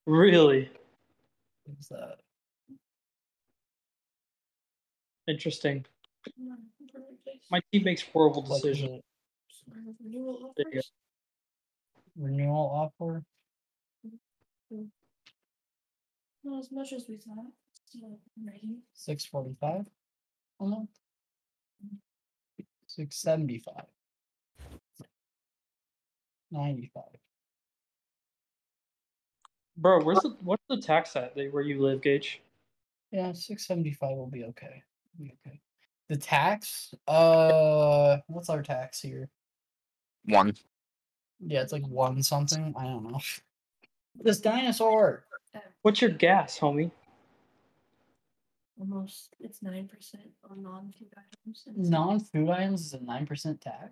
Really 0.05 0.69
What's 1.65 1.87
that? 1.89 2.19
interesting. 5.27 5.85
My 7.51 7.61
team 7.71 7.83
makes 7.83 8.01
horrible 8.01 8.41
decisions. 8.41 9.01
It 12.15 12.21
Renewal 12.21 12.69
There 12.69 12.71
you 12.79 12.99
go. 12.99 13.05
offers? 13.05 13.23
renewal 14.03 14.15
offer? 14.71 14.87
Not 16.43 16.59
as 16.59 16.71
much 16.71 16.93
as 16.93 17.05
we 17.09 17.17
thought. 17.17 17.51
Still 17.85 18.19
writing. 18.45 18.81
Six 18.93 19.25
forty-five. 19.25 19.87
a 20.59 20.65
month? 20.65 20.89
Six 22.87 23.17
seventy-five. 23.17 23.85
Ninety-five. 26.51 27.03
Bro, 29.77 30.03
where's 30.03 30.19
the 30.19 30.35
what's 30.41 30.63
the 30.69 30.81
tax 30.81 31.15
at 31.15 31.35
that- 31.35 31.53
where 31.53 31.63
you 31.63 31.81
live, 31.81 32.01
Gage? 32.01 32.41
Yeah, 33.11 33.31
six 33.33 33.65
seventy-five 33.65 34.15
will 34.15 34.27
be 34.27 34.43
okay. 34.45 34.83
Be 35.17 35.33
okay. 35.45 35.59
The 36.09 36.17
tax, 36.17 36.93
uh, 37.07 38.17
what's 38.27 38.49
our 38.49 38.63
tax 38.63 38.99
here? 39.01 39.29
One. 40.25 40.55
Yeah, 41.45 41.61
it's 41.61 41.73
like 41.73 41.87
one 41.87 42.21
something. 42.21 42.73
I 42.77 42.83
don't 42.83 43.09
know. 43.09 43.19
This 44.15 44.39
dinosaur. 44.39 45.25
Uh, 45.55 45.59
what's 45.81 46.01
your 46.01 46.11
gas, 46.11 46.59
homie? 46.59 46.91
Almost, 48.79 49.35
it's 49.39 49.61
nine 49.61 49.87
percent 49.87 50.29
on 50.49 50.63
non-food 50.63 51.09
items. 51.17 51.63
Non-food 51.75 52.49
items 52.49 52.85
is 52.85 52.93
a 52.93 53.03
nine 53.03 53.25
percent 53.25 53.59
tax. 53.61 53.91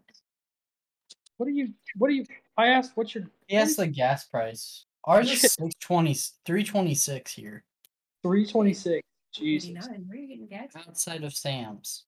What 1.38 1.48
are 1.48 1.52
you? 1.52 1.74
What 1.98 2.10
are 2.10 2.14
you? 2.14 2.26
I 2.58 2.68
asked. 2.68 2.92
What's 2.96 3.14
your? 3.14 3.26
Yes, 3.48 3.76
the 3.76 3.88
gas 3.88 4.26
price. 4.26 4.86
Ours 5.04 5.32
is 5.32 5.40
Shit. 5.40 5.52
620, 5.52 6.14
326 6.46 7.34
here. 7.34 7.64
Three 8.24 8.46
twenty 8.46 8.74
six. 8.74 9.08
Jesus. 9.34 9.70
89. 9.70 10.06
Where 10.08 10.18
are 10.18 10.22
you 10.22 10.28
getting 10.28 10.48
gas? 10.48 10.72
Outside 10.76 11.24
of 11.24 11.34
Sam's. 11.34 12.06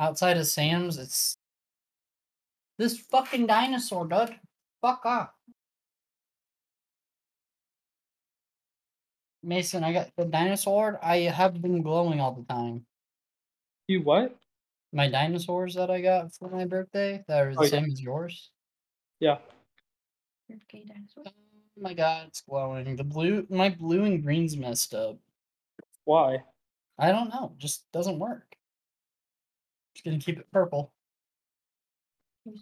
Outside 0.00 0.38
of 0.38 0.46
Sam's, 0.46 0.96
it's 0.96 1.36
this 2.78 2.98
fucking 2.98 3.46
dinosaur, 3.46 4.06
dude. 4.08 4.34
Fuck 4.80 5.04
off. 5.04 5.30
Mason, 9.42 9.84
I 9.84 9.92
got 9.92 10.10
the 10.16 10.24
dinosaur. 10.24 10.98
I 11.02 11.18
have 11.18 11.60
been 11.60 11.82
glowing 11.82 12.18
all 12.18 12.32
the 12.32 12.44
time. 12.52 12.86
You 13.88 14.00
what? 14.02 14.36
My 14.92 15.08
dinosaurs 15.08 15.74
that 15.74 15.90
I 15.90 16.00
got 16.00 16.34
for 16.34 16.48
my 16.48 16.64
birthday 16.64 17.22
that 17.28 17.38
are 17.38 17.50
oh, 17.50 17.52
the 17.52 17.60
Oh, 17.60 17.62
yeah. 17.64 17.68
same 17.68 17.84
as 17.84 18.00
yours. 18.00 18.50
Yeah. 19.20 19.38
Okay, 20.50 20.84
dinosaur. 20.86 21.24
Oh 21.26 21.32
my 21.82 21.92
god, 21.92 22.28
it's 22.28 22.40
glowing. 22.40 22.96
The 22.96 23.04
blue, 23.04 23.46
my 23.50 23.68
blue 23.68 24.04
and 24.04 24.22
green's 24.22 24.56
messed 24.56 24.94
up. 24.94 25.18
Why? 26.04 26.38
I 26.98 27.12
don't 27.12 27.28
know. 27.28 27.52
Just 27.58 27.84
doesn't 27.92 28.18
work. 28.18 28.49
Just 30.00 30.04
gonna 30.06 30.18
keep 30.18 30.38
it 30.38 30.50
purple. 30.50 30.94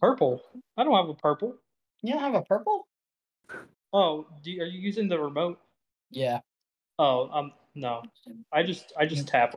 Purple. 0.01 0.43
I 0.77 0.83
don't 0.83 0.97
have 0.97 1.09
a 1.09 1.15
purple. 1.15 1.55
You 2.03 2.15
don't 2.15 2.23
have 2.23 2.35
a 2.35 2.43
purple? 2.43 2.89
Oh, 3.93 4.27
do 4.43 4.51
you, 4.51 4.63
are 4.63 4.67
you 4.67 4.81
using 4.81 5.09
the 5.09 5.21
remote? 5.21 5.61
Yeah, 6.11 6.41
Oh, 6.99 7.29
um, 7.33 7.53
no. 7.77 8.03
I 8.53 8.65
just 8.65 8.93
I 8.99 9.07
just 9.07 9.29
tap. 9.29 9.55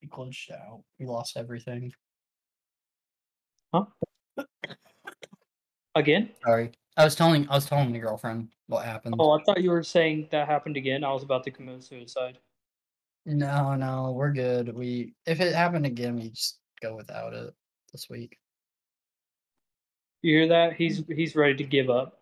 we 0.00 0.06
glitched 0.08 0.52
out. 0.52 0.84
We 1.00 1.06
lost 1.06 1.36
everything. 1.36 1.92
Huh? 3.74 3.86
again? 5.96 6.30
Sorry. 6.44 6.70
I 6.96 7.02
was 7.02 7.16
telling 7.16 7.48
I 7.48 7.56
was 7.56 7.66
telling 7.66 7.90
my 7.90 7.98
girlfriend 7.98 8.50
what 8.68 8.84
happened. 8.84 9.16
Oh, 9.18 9.32
I 9.32 9.42
thought 9.42 9.64
you 9.64 9.70
were 9.70 9.82
saying 9.82 10.28
that 10.30 10.46
happened 10.46 10.76
again. 10.76 11.02
I 11.02 11.12
was 11.12 11.24
about 11.24 11.42
to 11.44 11.50
commit 11.50 11.82
suicide. 11.82 12.38
No, 13.26 13.74
no, 13.74 14.12
we're 14.12 14.32
good. 14.32 14.74
We 14.74 15.14
if 15.26 15.40
it 15.40 15.54
happened 15.54 15.86
again, 15.86 16.16
we 16.16 16.30
just 16.30 16.58
go 16.82 16.94
without 16.94 17.32
it 17.32 17.54
this 17.92 18.08
week. 18.10 18.38
You 20.22 20.38
hear 20.38 20.48
that? 20.48 20.72
Mm. 20.72 20.76
He's 20.76 21.02
he's 21.08 21.36
ready 21.36 21.54
to 21.56 21.64
give 21.64 21.90
up. 21.90 22.20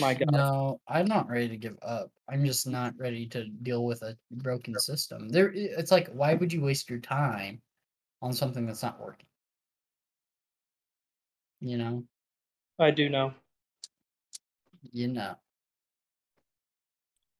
My 0.00 0.14
God. 0.14 0.30
No, 0.32 0.80
I'm 0.88 1.06
not 1.06 1.28
ready 1.28 1.48
to 1.48 1.56
give 1.56 1.76
up. 1.82 2.10
I'm 2.28 2.44
just 2.44 2.66
not 2.66 2.94
ready 2.98 3.26
to 3.28 3.44
deal 3.62 3.84
with 3.84 4.02
a 4.02 4.16
broken 4.30 4.78
system. 4.78 5.28
There, 5.28 5.52
it's 5.54 5.92
like, 5.92 6.08
why 6.08 6.34
would 6.34 6.52
you 6.52 6.62
waste 6.62 6.90
your 6.90 6.98
time 6.98 7.60
on 8.22 8.32
something 8.32 8.66
that's 8.66 8.82
not 8.82 9.00
working? 9.00 9.26
You 11.60 11.78
know, 11.78 12.04
I 12.78 12.90
do 12.90 13.08
know. 13.08 13.34
you 14.90 15.08
know. 15.08 15.36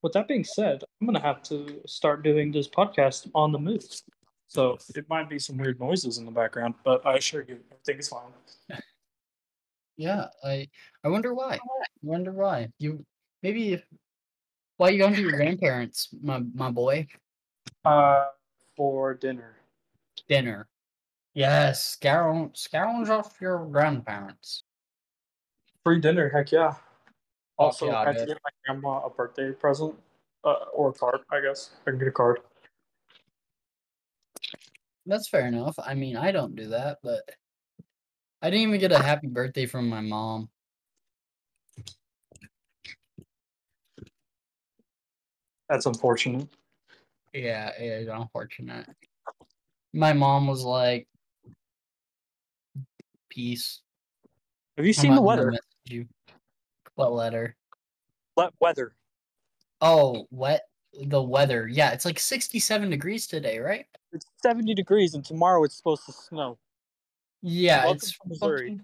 With 0.04 0.12
that 0.12 0.28
being 0.28 0.44
said, 0.44 0.84
I'm 1.00 1.06
gonna 1.06 1.18
have 1.18 1.42
to 1.44 1.80
start 1.86 2.22
doing 2.22 2.52
this 2.52 2.68
podcast 2.68 3.30
on 3.34 3.52
the 3.52 3.58
move. 3.58 3.86
So 4.48 4.76
it 4.94 5.08
might 5.08 5.30
be 5.30 5.38
some 5.38 5.56
weird 5.56 5.80
noises 5.80 6.18
in 6.18 6.26
the 6.26 6.30
background, 6.30 6.74
but 6.84 7.04
I 7.06 7.14
assure 7.14 7.42
you, 7.48 7.58
everything 7.72 7.98
is 7.98 8.08
fine. 8.08 8.30
Yeah, 9.96 10.26
I 10.42 10.68
I 11.04 11.08
wonder 11.08 11.32
why. 11.32 11.54
I 11.54 11.86
wonder 12.02 12.32
why. 12.32 12.68
You 12.78 13.06
maybe 13.42 13.74
if 13.74 13.84
why 14.76 14.90
you 14.90 14.98
going 14.98 15.14
to 15.14 15.22
your 15.22 15.30
grandparents, 15.30 16.08
my 16.20 16.42
my 16.52 16.70
boy? 16.70 17.06
Uh, 17.84 18.26
for 18.76 19.14
dinner. 19.14 19.56
Dinner. 20.28 20.66
Yes, 21.32 21.82
scourge 21.92 22.58
scrounge 22.58 23.08
off 23.08 23.40
your 23.40 23.64
grandparents. 23.66 24.64
Free 25.84 26.00
dinner, 26.00 26.28
heck 26.28 26.50
yeah. 26.52 26.74
Also, 27.58 27.86
yeah, 27.86 28.00
I 28.00 28.06
had 28.06 28.18
to 28.18 28.26
get 28.26 28.38
my 28.44 28.50
grandma 28.64 29.06
a 29.06 29.10
birthday 29.10 29.52
present, 29.52 29.94
uh, 30.44 30.56
or 30.72 30.90
a 30.90 30.92
card, 30.92 31.20
I 31.30 31.40
guess. 31.40 31.70
I 31.86 31.90
can 31.90 31.98
get 31.98 32.08
a 32.08 32.12
card. 32.12 32.40
That's 35.06 35.28
fair 35.28 35.46
enough. 35.46 35.78
I 35.78 35.94
mean, 35.94 36.16
I 36.16 36.32
don't 36.32 36.56
do 36.56 36.68
that, 36.68 36.98
but 37.02 37.28
I 38.42 38.50
didn't 38.50 38.68
even 38.68 38.80
get 38.80 38.92
a 38.92 38.98
happy 38.98 39.28
birthday 39.28 39.66
from 39.66 39.88
my 39.88 40.00
mom. 40.00 40.48
That's 45.68 45.86
unfortunate. 45.86 46.48
Yeah, 47.32 47.70
it 47.78 48.02
is 48.02 48.08
unfortunate. 48.08 48.86
My 49.92 50.12
mom 50.12 50.46
was 50.46 50.62
like, 50.62 51.08
"Peace." 53.28 53.80
Have 54.76 54.86
you 54.86 54.92
seen 54.92 55.14
the 55.14 55.22
weather? 55.22 55.52
You. 55.84 56.06
What 56.94 57.12
letter? 57.12 57.56
What 58.34 58.54
weather. 58.60 58.94
Oh, 59.80 60.26
wet. 60.30 60.62
The 61.08 61.22
weather. 61.22 61.68
Yeah, 61.68 61.90
it's 61.90 62.04
like 62.04 62.18
67 62.18 62.90
degrees 62.90 63.26
today, 63.26 63.58
right? 63.58 63.86
It's 64.12 64.26
70 64.42 64.74
degrees, 64.74 65.14
and 65.14 65.24
tomorrow 65.24 65.64
it's 65.64 65.76
supposed 65.76 66.06
to 66.06 66.12
snow. 66.12 66.58
Yeah, 67.42 67.84
Welcome 67.84 67.96
it's 67.96 68.12
to 68.12 68.18
Missouri. 68.26 68.80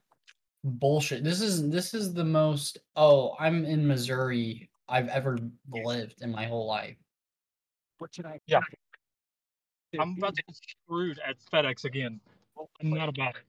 bullshit. 0.65 1.23
This 1.25 1.41
is 1.41 1.69
this 1.71 1.95
is 1.95 2.13
the 2.13 2.25
most. 2.25 2.79
Oh, 2.97 3.37
I'm 3.39 3.65
in 3.65 3.87
Missouri 3.87 4.69
I've 4.89 5.09
ever 5.09 5.39
lived 5.73 6.21
in 6.21 6.33
my 6.33 6.45
whole 6.47 6.67
life. 6.67 6.97
What 7.99 8.13
should 8.15 8.27
I? 8.27 8.41
Yeah. 8.47 8.61
I'm 9.99 10.17
about 10.19 10.35
to 10.37 10.43
get 10.43 10.57
screwed 10.57 11.21
at 11.27 11.37
FedEx 11.53 11.85
again. 11.85 12.21
I'm 12.81 12.91
not 12.91 13.09
about 13.09 13.37
it. 13.37 13.43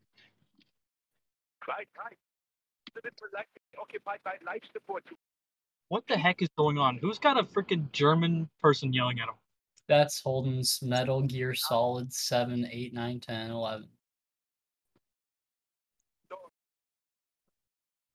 Right, 3.77 3.83
right. 3.83 4.01
Civil 4.03 4.15
elected, 4.15 4.15
occupied 4.15 4.19
by 4.23 4.51
life 4.51 4.61
support. 4.73 5.03
What 5.89 6.03
the 6.07 6.17
heck 6.17 6.41
is 6.41 6.49
going 6.57 6.77
on? 6.77 6.97
Who's 7.01 7.19
got 7.19 7.37
a 7.37 7.43
freaking 7.43 7.91
German 7.91 8.49
person 8.61 8.93
yelling 8.93 9.19
at 9.19 9.27
him? 9.27 9.35
That's 9.87 10.21
Holden's 10.21 10.79
Metal 10.81 11.21
Gear 11.21 11.53
Solid 11.53 12.13
7, 12.13 12.65
8, 12.71 12.93
9, 12.93 13.19
10, 13.19 13.51
11. 13.51 13.87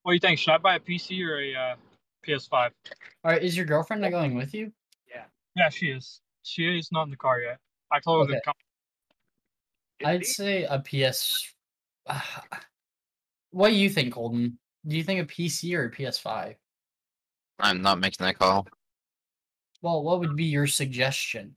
What 0.03 0.13
do 0.13 0.15
you 0.15 0.21
think? 0.21 0.39
Should 0.39 0.53
I 0.53 0.59
buy 0.59 0.77
a 0.77 0.81
PC 0.81 1.21
or 1.27 1.41
a 1.41 1.55
uh, 1.55 1.75
PS5? 2.27 2.53
All 2.53 3.33
right, 3.33 3.43
is 3.43 3.57
your 3.57 3.67
girlfriend 3.67 4.03
not 4.03 4.13
going 4.13 4.37
with 4.37 4.55
you? 4.55 4.73
Yeah, 5.13 5.25
Yeah, 5.57 5.69
she 5.69 5.87
is. 5.87 6.21
She 6.45 6.79
is 6.79 6.91
not 6.93 7.05
in 7.05 7.11
the 7.11 7.17
car 7.17 7.41
yet. 7.41 7.59
I 7.91 7.99
told 7.99 8.29
her 8.29 8.33
Okay. 8.33 8.39
to 8.39 8.45
come. 8.45 8.55
I'd 10.09 10.25
say 10.25 10.63
a 10.63 10.79
PS. 10.79 11.53
what 13.51 13.71
do 13.71 13.75
you 13.75 13.91
think, 13.91 14.15
Holden? 14.15 14.59
Do 14.87 14.97
you 14.97 15.03
think 15.03 15.21
a 15.21 15.25
PC 15.25 15.77
or 15.77 15.87
a 15.87 15.91
PS5? 15.91 16.55
I'm 17.59 17.83
not 17.83 17.99
making 17.99 18.25
that 18.25 18.39
call. 18.39 18.67
Well, 19.83 20.03
what 20.03 20.21
would 20.21 20.37
be 20.37 20.45
your 20.45 20.67
suggestion? 20.67 21.55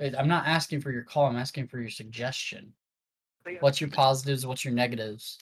I'm 0.00 0.28
not 0.28 0.46
asking 0.46 0.80
for 0.80 0.90
your 0.90 1.02
call. 1.02 1.26
I'm 1.26 1.36
asking 1.36 1.68
for 1.68 1.80
your 1.80 1.90
suggestion. 1.90 2.72
What's 3.60 3.80
your 3.80 3.90
positives? 3.90 4.46
What's 4.46 4.64
your 4.64 4.74
negatives? 4.74 5.38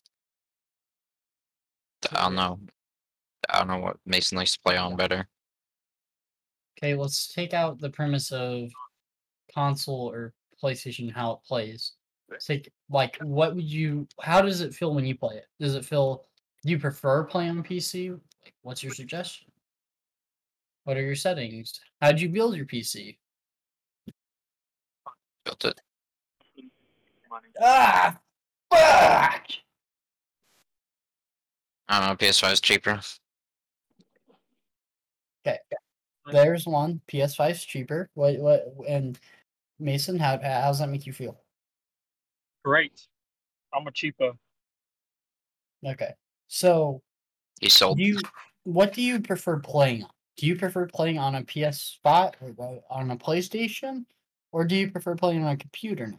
I 2.12 2.22
don't 2.22 2.34
know. 2.34 2.58
I 3.48 3.58
don't 3.58 3.68
know 3.68 3.78
what 3.78 3.96
Mason 4.06 4.36
likes 4.36 4.52
to 4.52 4.60
play 4.60 4.76
on 4.76 4.96
better. 4.96 5.28
Okay, 6.78 6.94
let's 6.94 7.32
take 7.32 7.54
out 7.54 7.78
the 7.78 7.90
premise 7.90 8.32
of 8.32 8.70
console 9.54 10.10
or 10.10 10.32
PlayStation 10.62 11.12
how 11.12 11.32
it 11.32 11.38
plays. 11.46 11.92
Let's 12.30 12.46
take 12.46 12.70
like 12.88 13.18
what 13.22 13.54
would 13.54 13.64
you 13.64 14.06
how 14.20 14.40
does 14.40 14.60
it 14.60 14.74
feel 14.74 14.94
when 14.94 15.04
you 15.04 15.16
play 15.16 15.36
it? 15.36 15.46
Does 15.58 15.74
it 15.74 15.84
feel 15.84 16.24
do 16.62 16.70
you 16.70 16.78
prefer 16.78 17.24
playing 17.24 17.50
on 17.50 17.62
PC? 17.62 18.10
Like, 18.10 18.54
what's 18.62 18.82
your 18.82 18.92
suggestion? 18.92 19.48
What 20.84 20.96
are 20.96 21.02
your 21.02 21.14
settings? 21.14 21.80
How 22.00 22.08
would 22.08 22.20
you 22.20 22.28
build 22.28 22.56
your 22.56 22.66
PC? 22.66 23.16
Built 25.44 25.64
it. 25.64 25.80
Ah 27.62 28.18
fuck! 28.70 29.44
I 31.88 32.00
don't 32.00 32.08
know. 32.08 32.16
PS5 32.16 32.52
is 32.52 32.60
cheaper. 32.60 33.00
Okay, 35.46 35.58
there's 36.32 36.66
one. 36.66 37.00
PS5 37.08 37.50
is 37.50 37.64
cheaper. 37.64 38.10
What 38.14 38.38
what 38.38 38.66
and 38.88 39.18
Mason, 39.78 40.18
how 40.18 40.38
how 40.38 40.68
does 40.68 40.80
that 40.80 40.88
make 40.88 41.06
you 41.06 41.12
feel? 41.12 41.40
Great. 42.64 43.06
I'm 43.72 43.86
a 43.86 43.90
cheapo. 43.90 44.36
Okay. 45.86 46.14
So 46.50 47.00
He 47.60 47.68
sold. 47.68 47.96
Do 47.98 48.04
you 48.04 48.20
what 48.64 48.92
do 48.92 49.00
you 49.02 49.20
prefer 49.20 49.60
playing 49.60 50.02
on? 50.02 50.10
Do 50.36 50.46
you 50.46 50.56
prefer 50.56 50.86
playing 50.86 51.18
on 51.18 51.36
a 51.36 51.42
PS5 51.42 52.34
or 52.56 52.82
on 52.90 53.10
a 53.12 53.16
PlayStation, 53.16 54.04
or 54.52 54.64
do 54.64 54.74
you 54.74 54.90
prefer 54.90 55.14
playing 55.14 55.44
on 55.44 55.52
a 55.52 55.56
computer 55.56 56.08
now? 56.08 56.18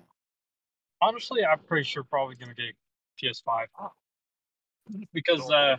Honestly, 1.01 1.43
I'm 1.43 1.59
pretty 1.59 1.83
sure 1.83 2.03
probably 2.03 2.35
gonna 2.35 2.53
get 2.53 2.75
PS5 3.21 3.67
because 5.13 5.51
uh, 5.51 5.75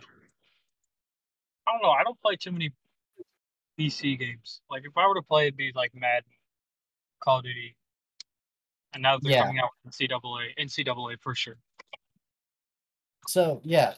I 1.67 1.71
don't 1.71 1.81
know. 1.81 1.89
I 1.89 2.03
don't 2.03 2.19
play 2.21 2.35
too 2.35 2.51
many 2.51 2.71
PC 3.79 4.19
games. 4.19 4.61
Like 4.69 4.83
if 4.85 4.95
I 4.95 5.07
were 5.07 5.15
to 5.15 5.23
play, 5.23 5.47
it'd 5.47 5.57
be 5.57 5.71
like 5.73 5.95
Madden, 5.95 6.29
Call 7.23 7.39
of 7.39 7.45
Duty, 7.45 7.75
and 8.93 9.01
now 9.01 9.17
they're 9.17 9.31
Yeah. 9.31 9.41
coming 9.41 9.59
out 9.59 9.69
with 9.83 9.95
NCAA, 9.95 10.55
NCAA 10.59 11.19
for 11.21 11.33
sure. 11.33 11.57
So 13.27 13.61
yeah, 13.63 13.95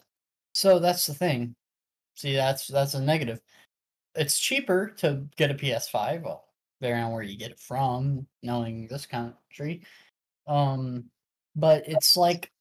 so 0.56 0.80
that's 0.80 1.06
the 1.06 1.14
thing. 1.14 1.54
See, 2.16 2.34
that's 2.34 2.68
that's 2.68 2.94
a 2.94 3.02
negative. 3.02 3.42
It's 4.16 4.40
cheaper 4.40 4.94
to 5.00 5.26
get 5.36 5.52
a 5.52 5.54
PS5. 5.54 6.24
Well, 6.24 6.46
depending 6.80 7.04
on 7.04 7.12
where 7.12 7.24
you 7.24 7.38
get 7.38 7.52
it 7.52 7.60
from, 7.60 8.26
knowing 8.42 8.88
this 8.88 9.06
country. 9.06 9.82
Um, 10.48 11.06
but 11.58 11.84
it's 11.88 12.16
like 12.16 12.52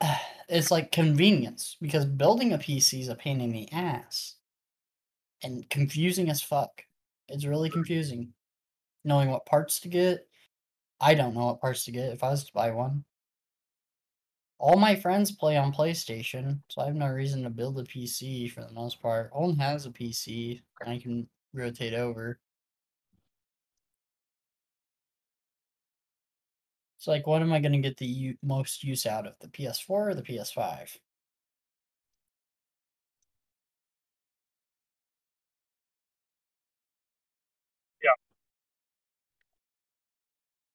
it's 0.48 0.70
like 0.70 0.92
convenience 0.92 1.76
because 1.80 2.04
building 2.04 2.52
a 2.52 2.58
PC 2.58 3.00
is 3.00 3.08
a 3.08 3.16
pain 3.16 3.40
in 3.40 3.50
the 3.50 3.70
ass 3.72 4.36
and 5.42 5.68
confusing 5.70 6.30
as 6.30 6.40
fuck. 6.40 6.84
It's 7.28 7.44
really 7.44 7.70
confusing 7.70 8.32
knowing 9.04 9.28
what 9.28 9.46
parts 9.46 9.80
to 9.80 9.88
get. 9.88 10.24
I 11.00 11.14
don't 11.14 11.34
know 11.34 11.46
what 11.46 11.60
parts 11.60 11.84
to 11.86 11.90
get 11.90 12.12
if 12.12 12.22
I 12.22 12.30
was 12.30 12.44
to 12.44 12.52
buy 12.52 12.70
one. 12.70 13.04
All 14.60 14.76
my 14.76 14.94
friends 14.94 15.32
play 15.32 15.56
on 15.56 15.72
PlayStation, 15.72 16.62
so 16.68 16.82
I 16.82 16.86
have 16.86 16.94
no 16.94 17.08
reason 17.08 17.42
to 17.42 17.50
build 17.50 17.80
a 17.80 17.84
PC 17.84 18.46
for 18.46 18.60
the 18.62 18.70
most 18.70 19.02
part. 19.02 19.30
Holden 19.32 19.58
has 19.58 19.86
a 19.86 19.90
PC, 19.90 20.62
and 20.80 20.88
I 20.90 21.00
can 21.00 21.28
rotate 21.52 21.94
over. 21.94 22.38
It's 26.96 27.08
like, 27.08 27.26
what 27.26 27.42
am 27.42 27.52
I 27.52 27.58
going 27.58 27.72
to 27.72 27.78
get 27.80 27.96
the 27.96 28.06
u- 28.06 28.38
most 28.42 28.84
use 28.84 29.04
out 29.06 29.26
of, 29.26 29.34
the 29.40 29.48
PS4 29.48 30.10
or 30.10 30.14
the 30.14 30.22
PS5? 30.22 31.00
Yeah. 38.02 38.10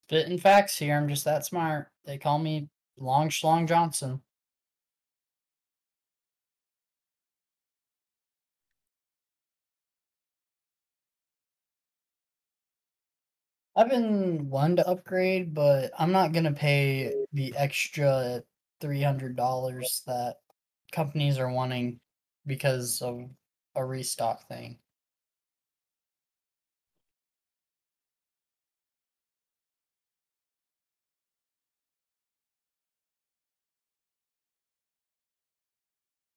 Spitting 0.08 0.38
facts 0.40 0.78
here. 0.78 0.96
I'm 0.98 1.08
just 1.08 1.26
that 1.26 1.46
smart. 1.46 1.92
They 2.06 2.18
call 2.18 2.40
me 2.40 2.70
Long 2.98 3.30
Schlong 3.30 3.68
Johnson. 3.68 4.22
I've 13.76 13.90
been 13.90 14.50
wanting 14.50 14.78
to 14.78 14.88
upgrade, 14.88 15.54
but 15.54 15.92
I'm 15.98 16.12
not 16.12 16.32
gonna 16.34 16.54
pay 16.54 17.14
the 17.34 17.54
extra 17.58 18.44
three 18.82 19.02
hundred 19.02 19.36
dollars 19.36 20.02
that 20.08 20.38
companies 20.92 21.38
are 21.38 21.52
wanting 21.52 22.00
because 22.46 23.02
of 23.02 23.30
a 23.76 23.86
restock 23.86 24.48
thing. 24.48 24.80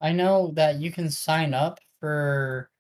I 0.01 0.13
know 0.13 0.53
that 0.55 0.77
you 0.77 0.93
can 0.93 1.11
sign 1.11 1.55
up 1.55 1.79
for 2.01 2.71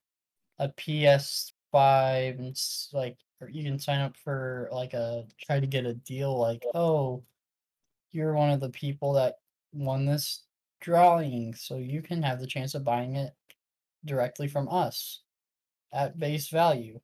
a 0.58 0.68
PS5 0.68 2.38
and 2.38 2.50
s- 2.50 2.90
like 2.92 3.16
or 3.40 3.48
you 3.48 3.62
can 3.62 3.78
sign 3.78 4.00
up 4.00 4.16
for 4.16 4.68
like 4.72 4.94
a 4.94 5.24
try 5.40 5.60
to 5.60 5.66
get 5.66 5.86
a 5.86 5.94
deal 5.94 6.36
like, 6.36 6.64
"Oh, 6.74 7.22
you're 8.12 8.34
one 8.34 8.50
of 8.50 8.60
the 8.60 8.70
people 8.70 9.12
that 9.14 9.36
won 9.72 10.06
this 10.06 10.44
drawing, 10.80 11.54
so 11.54 11.76
you 11.76 12.02
can 12.02 12.22
have 12.22 12.40
the 12.40 12.46
chance 12.46 12.74
of 12.74 12.84
buying 12.84 13.16
it 13.16 13.32
directly 14.04 14.48
from 14.48 14.68
us 14.68 15.22
at 15.92 16.18
base 16.18 16.48
value." 16.48 17.00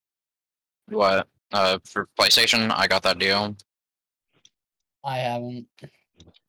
What? 0.86 1.28
Uh, 1.52 1.78
for 1.84 2.08
PlayStation, 2.18 2.72
I 2.76 2.88
got 2.88 3.02
that 3.04 3.18
deal. 3.18 3.56
I 5.04 5.18
haven't. 5.18 5.68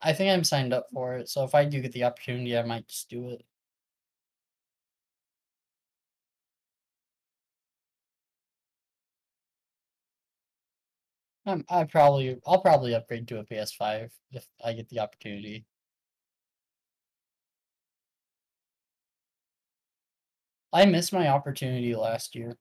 I 0.00 0.12
think 0.12 0.32
I'm 0.32 0.44
signed 0.44 0.72
up 0.72 0.86
for 0.92 1.16
it, 1.16 1.28
so 1.28 1.44
if 1.44 1.54
I 1.54 1.64
do 1.64 1.80
get 1.80 1.92
the 1.92 2.04
opportunity, 2.04 2.56
I 2.56 2.62
might 2.62 2.88
just 2.88 3.08
do 3.08 3.30
it. 3.30 3.44
Um, 11.46 11.64
I 11.68 11.84
probably, 11.84 12.38
I'll 12.46 12.60
probably 12.60 12.94
upgrade 12.94 13.28
to 13.28 13.38
a 13.38 13.44
PS5 13.44 14.10
if 14.32 14.46
I 14.64 14.72
get 14.72 14.88
the 14.88 14.98
opportunity. 15.00 15.64
I 20.72 20.84
missed 20.86 21.12
my 21.12 21.28
opportunity 21.28 21.94
last 21.94 22.34
year. 22.34 22.56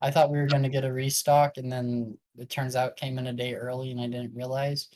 I 0.00 0.10
thought 0.10 0.30
we 0.30 0.38
were 0.38 0.46
going 0.46 0.62
to 0.62 0.68
get 0.68 0.84
a 0.84 0.92
restock, 0.92 1.56
and 1.56 1.70
then 1.72 2.16
it 2.38 2.50
turns 2.50 2.76
out 2.76 2.96
came 2.96 3.18
in 3.18 3.26
a 3.26 3.32
day 3.32 3.54
early, 3.54 3.90
and 3.90 4.00
I 4.00 4.06
didn't 4.06 4.34
realize, 4.34 4.88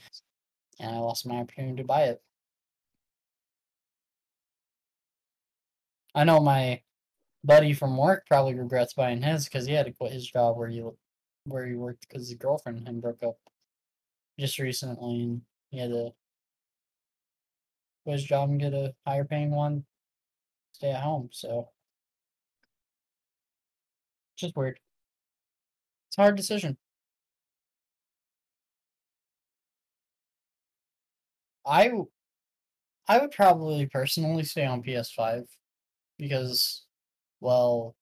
and 0.81 0.95
I 0.95 0.99
lost 0.99 1.27
my 1.27 1.37
opportunity 1.37 1.77
to 1.83 1.85
buy 1.85 2.05
it. 2.05 2.23
I 6.15 6.25
know 6.25 6.41
my 6.41 6.83
buddy 7.45 7.73
from 7.75 7.97
work 7.97 8.27
probably 8.29 8.55
regrets 8.55 8.95
buying 8.95 9.23
his 9.23 9.45
because 9.47 9.67
he 9.67 9.75
had 9.75 9.87
to 9.87 9.93
quit 9.93 10.13
his 10.13 10.27
job 10.27 10.57
where 10.57 10.69
he 10.69 10.83
where 11.45 11.67
he 11.67 11.75
worked 11.75 12.07
because 12.09 12.29
his 12.29 12.39
girlfriend 12.39 12.87
and 12.89 13.03
broke 13.03 13.23
up 13.23 13.39
just 14.39 14.59
recently, 14.59 15.23
and 15.23 15.43
he 15.71 15.79
had 15.79 15.91
to 15.91 16.13
quit 18.05 18.13
his 18.15 18.25
job 18.25 18.49
and 18.51 18.61
get 18.61 18.73
a 18.75 18.95
higher 19.07 19.25
paying 19.25 19.51
one, 19.51 19.85
stay 20.73 20.91
at 20.93 21.03
home. 21.03 21.31
So, 21.33 21.71
just 24.37 24.57
weird. 24.57 24.79
It's 26.09 26.19
a 26.19 26.23
hard 26.23 26.37
decision. 26.37 26.77
I 31.65 31.91
I 33.09 33.19
would 33.19 33.31
probably 33.33 33.87
personally 33.87 34.45
stay 34.45 34.65
on 34.65 34.83
PS5 34.83 35.45
because, 36.19 36.85
well, 37.41 37.97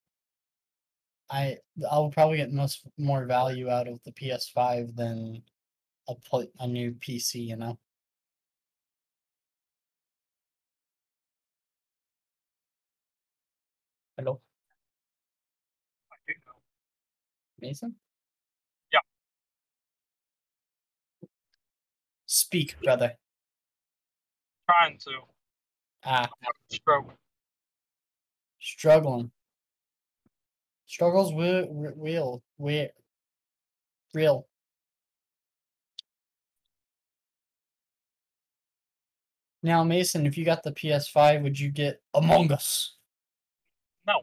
I 1.31 1.59
I'll 1.91 2.11
probably 2.11 2.39
get 2.39 2.53
most 2.53 2.87
more 2.99 3.25
value 3.25 3.71
out 3.71 3.89
of 3.89 4.03
the 4.05 4.13
PS5 4.13 4.97
than 4.97 5.43
a 6.09 6.15
pl- 6.17 6.51
a 6.59 6.67
new 6.67 6.93
PC. 6.93 7.37
You 7.47 7.57
know. 7.57 7.79
Hello, 14.17 14.41
I. 16.13 16.35
Mason. 17.61 17.95
Yeah. 18.93 19.01
Speak, 22.27 22.77
brother. 22.83 23.17
Trying 24.69 24.99
to. 24.99 25.11
Ah, 26.05 26.29
Stroke. 26.71 27.15
struggling. 28.61 29.31
Struggles 30.91 31.31
wi- 31.31 31.69
re- 31.71 31.93
real, 31.97 32.43
real, 32.59 32.89
real. 34.13 34.49
Now, 39.63 39.85
Mason, 39.85 40.27
if 40.27 40.37
you 40.37 40.45
got 40.45 40.65
the 40.65 40.73
PS5, 40.73 41.43
would 41.43 41.61
you 41.61 41.71
get 41.71 42.03
Among 42.13 42.51
Us? 42.51 42.97
No. 44.05 44.23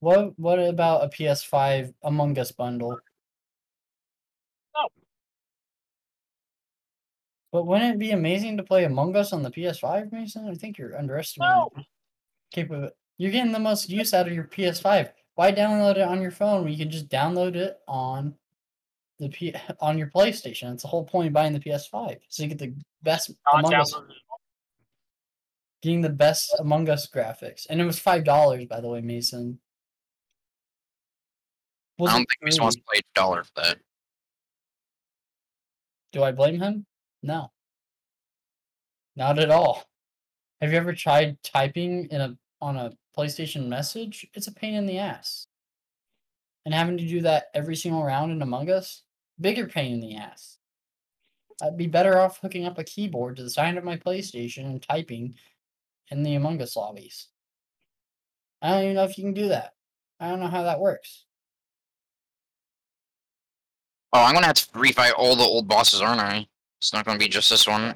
What 0.00 0.38
What 0.38 0.58
about 0.58 1.02
a 1.04 1.08
PS5 1.08 1.94
Among 2.02 2.38
Us 2.38 2.52
bundle? 2.52 2.98
No. 4.74 4.88
But 7.52 7.66
wouldn't 7.66 7.94
it 7.94 7.98
be 7.98 8.10
amazing 8.10 8.58
to 8.58 8.62
play 8.64 8.84
Among 8.84 9.16
Us 9.16 9.32
on 9.32 9.42
the 9.42 9.50
PS5, 9.50 10.12
Mason? 10.12 10.46
I 10.46 10.56
think 10.56 10.76
you're 10.76 10.98
underestimating 10.98 11.54
No. 11.56 11.70
capability. 12.50 12.94
You're 13.16 13.32
getting 13.32 13.52
the 13.52 13.58
most 13.58 13.88
use 13.88 14.12
out 14.12 14.26
of 14.26 14.34
your 14.34 14.44
PS5. 14.44 15.10
Why 15.34 15.52
download 15.52 15.96
it 15.96 16.02
on 16.02 16.20
your 16.20 16.30
phone 16.30 16.62
when 16.62 16.72
you 16.72 16.78
can 16.78 16.90
just 16.90 17.08
download 17.08 17.56
it 17.56 17.78
on 17.88 18.34
the 19.18 19.28
P 19.28 19.54
on 19.80 19.98
your 19.98 20.08
PlayStation? 20.08 20.70
That's 20.70 20.82
the 20.82 20.88
whole 20.88 21.04
point 21.04 21.28
of 21.28 21.32
buying 21.32 21.52
the 21.52 21.60
PS5. 21.60 22.18
So 22.28 22.42
you 22.42 22.48
get 22.48 22.58
the 22.58 22.74
best 23.02 23.32
Not 23.52 23.60
Among 23.60 23.74
Us, 23.74 23.94
getting 25.80 26.02
the 26.02 26.10
best 26.10 26.54
Among 26.58 26.88
Us 26.88 27.08
graphics, 27.08 27.66
and 27.68 27.80
it 27.80 27.84
was 27.84 27.98
five 27.98 28.24
dollars, 28.24 28.66
by 28.66 28.80
the 28.80 28.88
way, 28.88 29.00
Mason. 29.00 29.58
Was 31.98 32.10
I 32.10 32.14
don't 32.14 32.20
think 32.20 32.42
Mason 32.42 32.62
wants 32.62 32.76
to 32.76 32.82
pay 32.92 32.98
a 32.98 33.02
dollar 33.14 33.44
for 33.44 33.52
that. 33.56 33.78
Do 36.12 36.22
I 36.22 36.32
blame 36.32 36.60
him? 36.60 36.84
No. 37.22 37.50
Not 39.16 39.38
at 39.38 39.50
all. 39.50 39.84
Have 40.60 40.72
you 40.72 40.78
ever 40.78 40.92
tried 40.92 41.42
typing 41.42 42.06
in 42.10 42.20
a 42.20 42.36
on 42.60 42.76
a 42.76 42.92
PlayStation 43.16 43.66
message? 43.66 44.26
It's 44.34 44.46
a 44.46 44.52
pain 44.52 44.74
in 44.74 44.86
the 44.86 44.98
ass. 44.98 45.46
And 46.64 46.74
having 46.74 46.96
to 46.98 47.06
do 47.06 47.20
that 47.22 47.50
every 47.54 47.76
single 47.76 48.04
round 48.04 48.32
in 48.32 48.40
Among 48.42 48.70
Us, 48.70 49.02
bigger 49.40 49.66
pain 49.66 49.92
in 49.92 50.00
the 50.00 50.16
ass. 50.16 50.58
I'd 51.60 51.76
be 51.76 51.86
better 51.86 52.18
off 52.18 52.40
hooking 52.40 52.66
up 52.66 52.78
a 52.78 52.84
keyboard 52.84 53.36
to 53.36 53.42
the 53.42 53.50
side 53.50 53.76
of 53.76 53.84
my 53.84 53.96
PlayStation 53.96 54.64
and 54.66 54.82
typing 54.82 55.34
in 56.10 56.22
the 56.22 56.34
Among 56.34 56.60
Us 56.62 56.76
lobbies. 56.76 57.28
I 58.60 58.70
don't 58.70 58.82
even 58.84 58.94
know 58.94 59.04
if 59.04 59.18
you 59.18 59.24
can 59.24 59.34
do 59.34 59.48
that. 59.48 59.74
I 60.20 60.28
don't 60.28 60.40
know 60.40 60.48
how 60.48 60.62
that 60.62 60.80
works. 60.80 61.24
Oh, 64.12 64.22
I'm 64.22 64.34
gonna 64.34 64.46
have 64.46 64.56
to 64.56 64.66
refight 64.78 65.12
all 65.16 65.34
the 65.34 65.42
old 65.42 65.66
bosses, 65.66 66.00
aren't 66.00 66.20
I? 66.20 66.46
It's 66.78 66.92
not 66.92 67.04
gonna 67.04 67.18
be 67.18 67.28
just 67.28 67.50
this 67.50 67.66
one. 67.66 67.94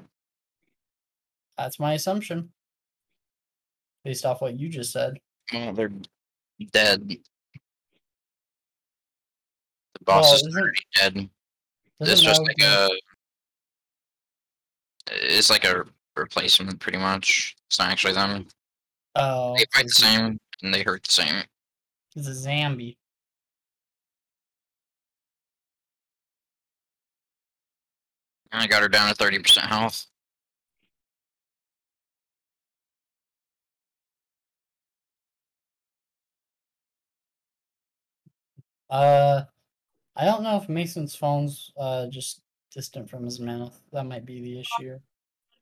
That's 1.57 1.79
my 1.79 1.95
assumption. 1.95 2.51
Based 4.07 4.25
off 4.25 4.41
what 4.41 4.57
you 4.57 4.69
just 4.69 4.93
said. 4.93 5.19
Well, 5.53 5.73
they're 5.73 5.91
dead. 6.71 7.09
The 7.09 7.19
boss 10.05 10.33
is 10.33 10.57
already 10.57 10.79
dead. 10.95 11.29
It's 11.99 12.21
just 12.21 12.41
like 12.41 12.63
a. 12.63 12.89
It's 15.11 15.51
like 15.51 15.65
a 15.65 15.85
replacement, 16.17 16.79
pretty 16.79 16.99
much. 16.99 17.57
It's 17.67 17.81
not 17.81 17.91
actually 17.91 18.13
them. 18.13 18.47
Oh, 19.17 19.57
They 19.57 19.65
fight 19.75 19.87
the 19.87 19.91
same, 19.91 20.39
and 20.63 20.73
they 20.73 20.85
hurt 20.85 21.03
the 21.03 21.11
same. 21.11 21.43
It's 22.15 22.29
a 22.29 22.35
zombie. 22.35 22.97
I 28.53 28.69
got 28.69 28.83
her 28.83 28.89
down 28.89 29.09
to 29.09 29.17
thirty 29.17 29.41
percent 29.41 29.67
health. 29.67 30.07
Uh, 38.89 39.43
I 40.15 40.25
don't 40.25 40.43
know 40.43 40.57
if 40.57 40.69
Mason's 40.69 41.15
phone's 41.15 41.73
uh 41.77 42.07
just 42.09 42.41
distant 42.73 43.11
from 43.11 43.25
his 43.25 43.41
mouth. 43.41 43.79
That 43.93 44.05
might 44.05 44.25
be 44.25 44.41
the 44.41 44.61
issue. 44.61 44.99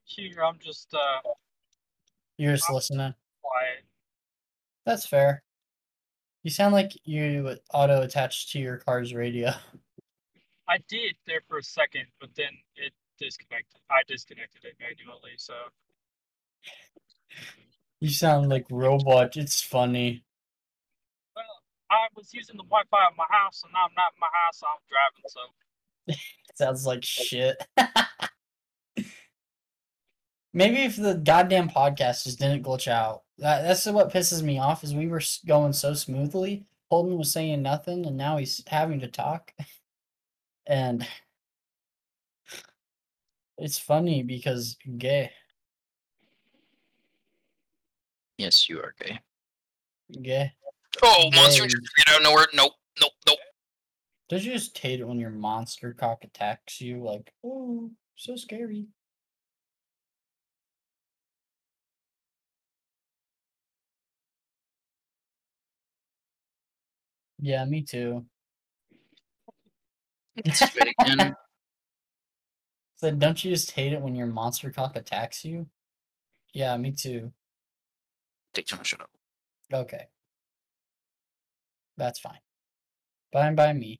Here, 0.05 0.43
I'm 0.43 0.59
just 0.59 0.93
uh 0.93 1.29
You're 2.37 2.55
just 2.55 2.69
listening. 2.69 3.13
quiet. 3.41 3.85
That's 4.85 5.07
fair. 5.07 5.43
You 6.43 6.51
sound 6.51 6.75
like 6.75 6.91
you 7.05 7.57
auto 7.73 8.01
attached 8.03 8.51
to 8.51 8.59
your 8.59 8.77
car's 8.77 9.13
radio. 9.13 9.51
I 10.67 10.77
did 10.87 11.15
there 11.25 11.41
for 11.47 11.57
a 11.57 11.63
second, 11.63 12.05
but 12.19 12.29
then 12.35 12.51
it 12.75 12.93
disconnected. 13.19 13.81
I 13.89 14.01
disconnected 14.07 14.63
it 14.65 14.75
manually, 14.79 15.31
so 15.37 15.53
You 17.99 18.09
sound 18.09 18.49
like 18.49 18.65
robot. 18.69 19.37
It's 19.37 19.61
funny. 19.61 20.23
Well, 21.89 21.99
I 21.99 22.07
was 22.15 22.33
using 22.33 22.57
the 22.57 22.63
Wi-Fi 22.63 23.05
at 23.05 23.17
my 23.17 23.25
house, 23.29 23.63
and 23.63 23.71
now 23.73 23.85
I'm 23.85 23.93
not 23.95 24.13
in 24.13 24.19
my 24.19 24.29
house. 24.45 24.59
So 24.59 24.67
I'm 24.67 24.79
driving, 24.89 25.23
so 25.27 25.39
Sounds 26.55 26.85
like 26.85 27.03
shit. 27.03 27.57
Maybe 30.53 30.83
if 30.83 30.95
the 30.95 31.15
goddamn 31.15 31.69
podcast 31.69 32.23
just 32.23 32.39
didn't 32.39 32.63
glitch 32.63 32.87
out. 32.87 33.23
That, 33.39 33.63
that's 33.63 33.85
what 33.87 34.13
pisses 34.13 34.41
me 34.41 34.57
off 34.59 34.83
is 34.85 34.95
we 34.95 35.07
were 35.07 35.21
going 35.45 35.73
so 35.73 35.93
smoothly. 35.93 36.65
Holden 36.89 37.17
was 37.17 37.33
saying 37.33 37.61
nothing, 37.61 38.05
and 38.05 38.15
now 38.15 38.37
he's 38.37 38.63
having 38.67 38.99
to 39.01 39.07
talk. 39.07 39.51
And 40.67 41.07
it's 43.59 43.77
funny 43.77 44.23
because 44.23 44.77
gay, 44.97 45.29
Yes, 48.39 48.67
you 48.67 48.79
are 48.79 48.95
gay. 48.99 49.19
gay. 50.23 50.53
Oh, 51.03 51.29
monster 51.33 51.63
Gay. 51.63 51.69
just 51.69 52.09
out 52.09 52.17
of 52.17 52.23
nowhere. 52.23 52.47
Nope, 52.53 52.73
nope, 52.99 53.11
nope. 53.27 53.39
Don't 54.29 54.43
you 54.43 54.53
just 54.53 54.77
hate 54.77 54.99
it 54.99 55.07
when 55.07 55.19
your 55.19 55.29
monster 55.29 55.93
cock 55.93 56.23
attacks 56.23 56.81
you? 56.81 57.03
Like, 57.03 57.31
oh, 57.43 57.91
so 58.15 58.35
scary. 58.35 58.87
Yeah, 67.39 67.65
me 67.65 67.81
too. 67.83 68.25
Again. 70.37 71.35
So 72.97 73.11
don't 73.11 73.43
you 73.43 73.51
just 73.51 73.71
hate 73.71 73.91
it 73.91 74.01
when 74.01 74.15
your 74.15 74.25
monster 74.25 74.71
cock 74.71 74.95
attacks 74.95 75.43
you? 75.43 75.67
Yeah, 76.53 76.77
me 76.77 76.93
too. 76.93 77.33
Take 78.53 78.71
much 78.71 78.87
shut 78.87 79.01
up. 79.01 79.09
Okay. 79.71 80.07
That's 81.97 82.19
fine. 82.19 82.39
Fine 83.33 83.55
by 83.55 83.73
me. 83.73 83.99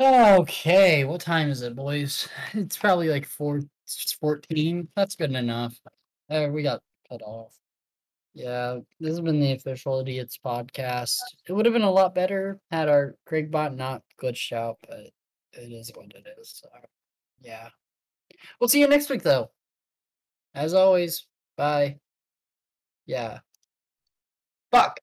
Okay, 0.00 1.04
what 1.04 1.20
time 1.20 1.50
is 1.50 1.62
it, 1.62 1.76
boys? 1.76 2.28
It's 2.54 2.76
probably 2.76 3.08
like 3.08 3.26
four 3.26 3.60
fourteen. 4.20 4.88
That's 4.96 5.14
good 5.16 5.32
enough. 5.32 5.78
Uh, 6.30 6.48
we 6.50 6.62
got 6.62 6.82
cut 7.08 7.22
off. 7.22 7.56
Yeah, 8.34 8.80
this 9.00 9.10
has 9.10 9.20
been 9.20 9.40
the 9.40 9.52
official 9.52 10.00
Idiots 10.00 10.38
podcast. 10.44 11.18
It 11.48 11.52
would 11.52 11.66
have 11.66 11.74
been 11.74 11.82
a 11.82 11.90
lot 11.90 12.14
better 12.14 12.60
had 12.70 12.88
our 12.88 13.16
Craigbot 13.28 13.76
not 13.76 14.02
glitched 14.22 14.52
out, 14.52 14.78
but 14.88 15.00
it 15.52 15.72
is 15.72 15.92
what 15.94 16.12
it 16.14 16.26
is. 16.40 16.62
So, 16.62 16.68
yeah. 17.42 17.70
We'll 18.60 18.68
see 18.68 18.80
you 18.80 18.88
next 18.88 19.10
week, 19.10 19.22
though. 19.22 19.50
As 20.54 20.74
always, 20.74 21.26
bye. 21.56 21.98
Yeah. 23.06 23.40
Fuck. 24.70 25.00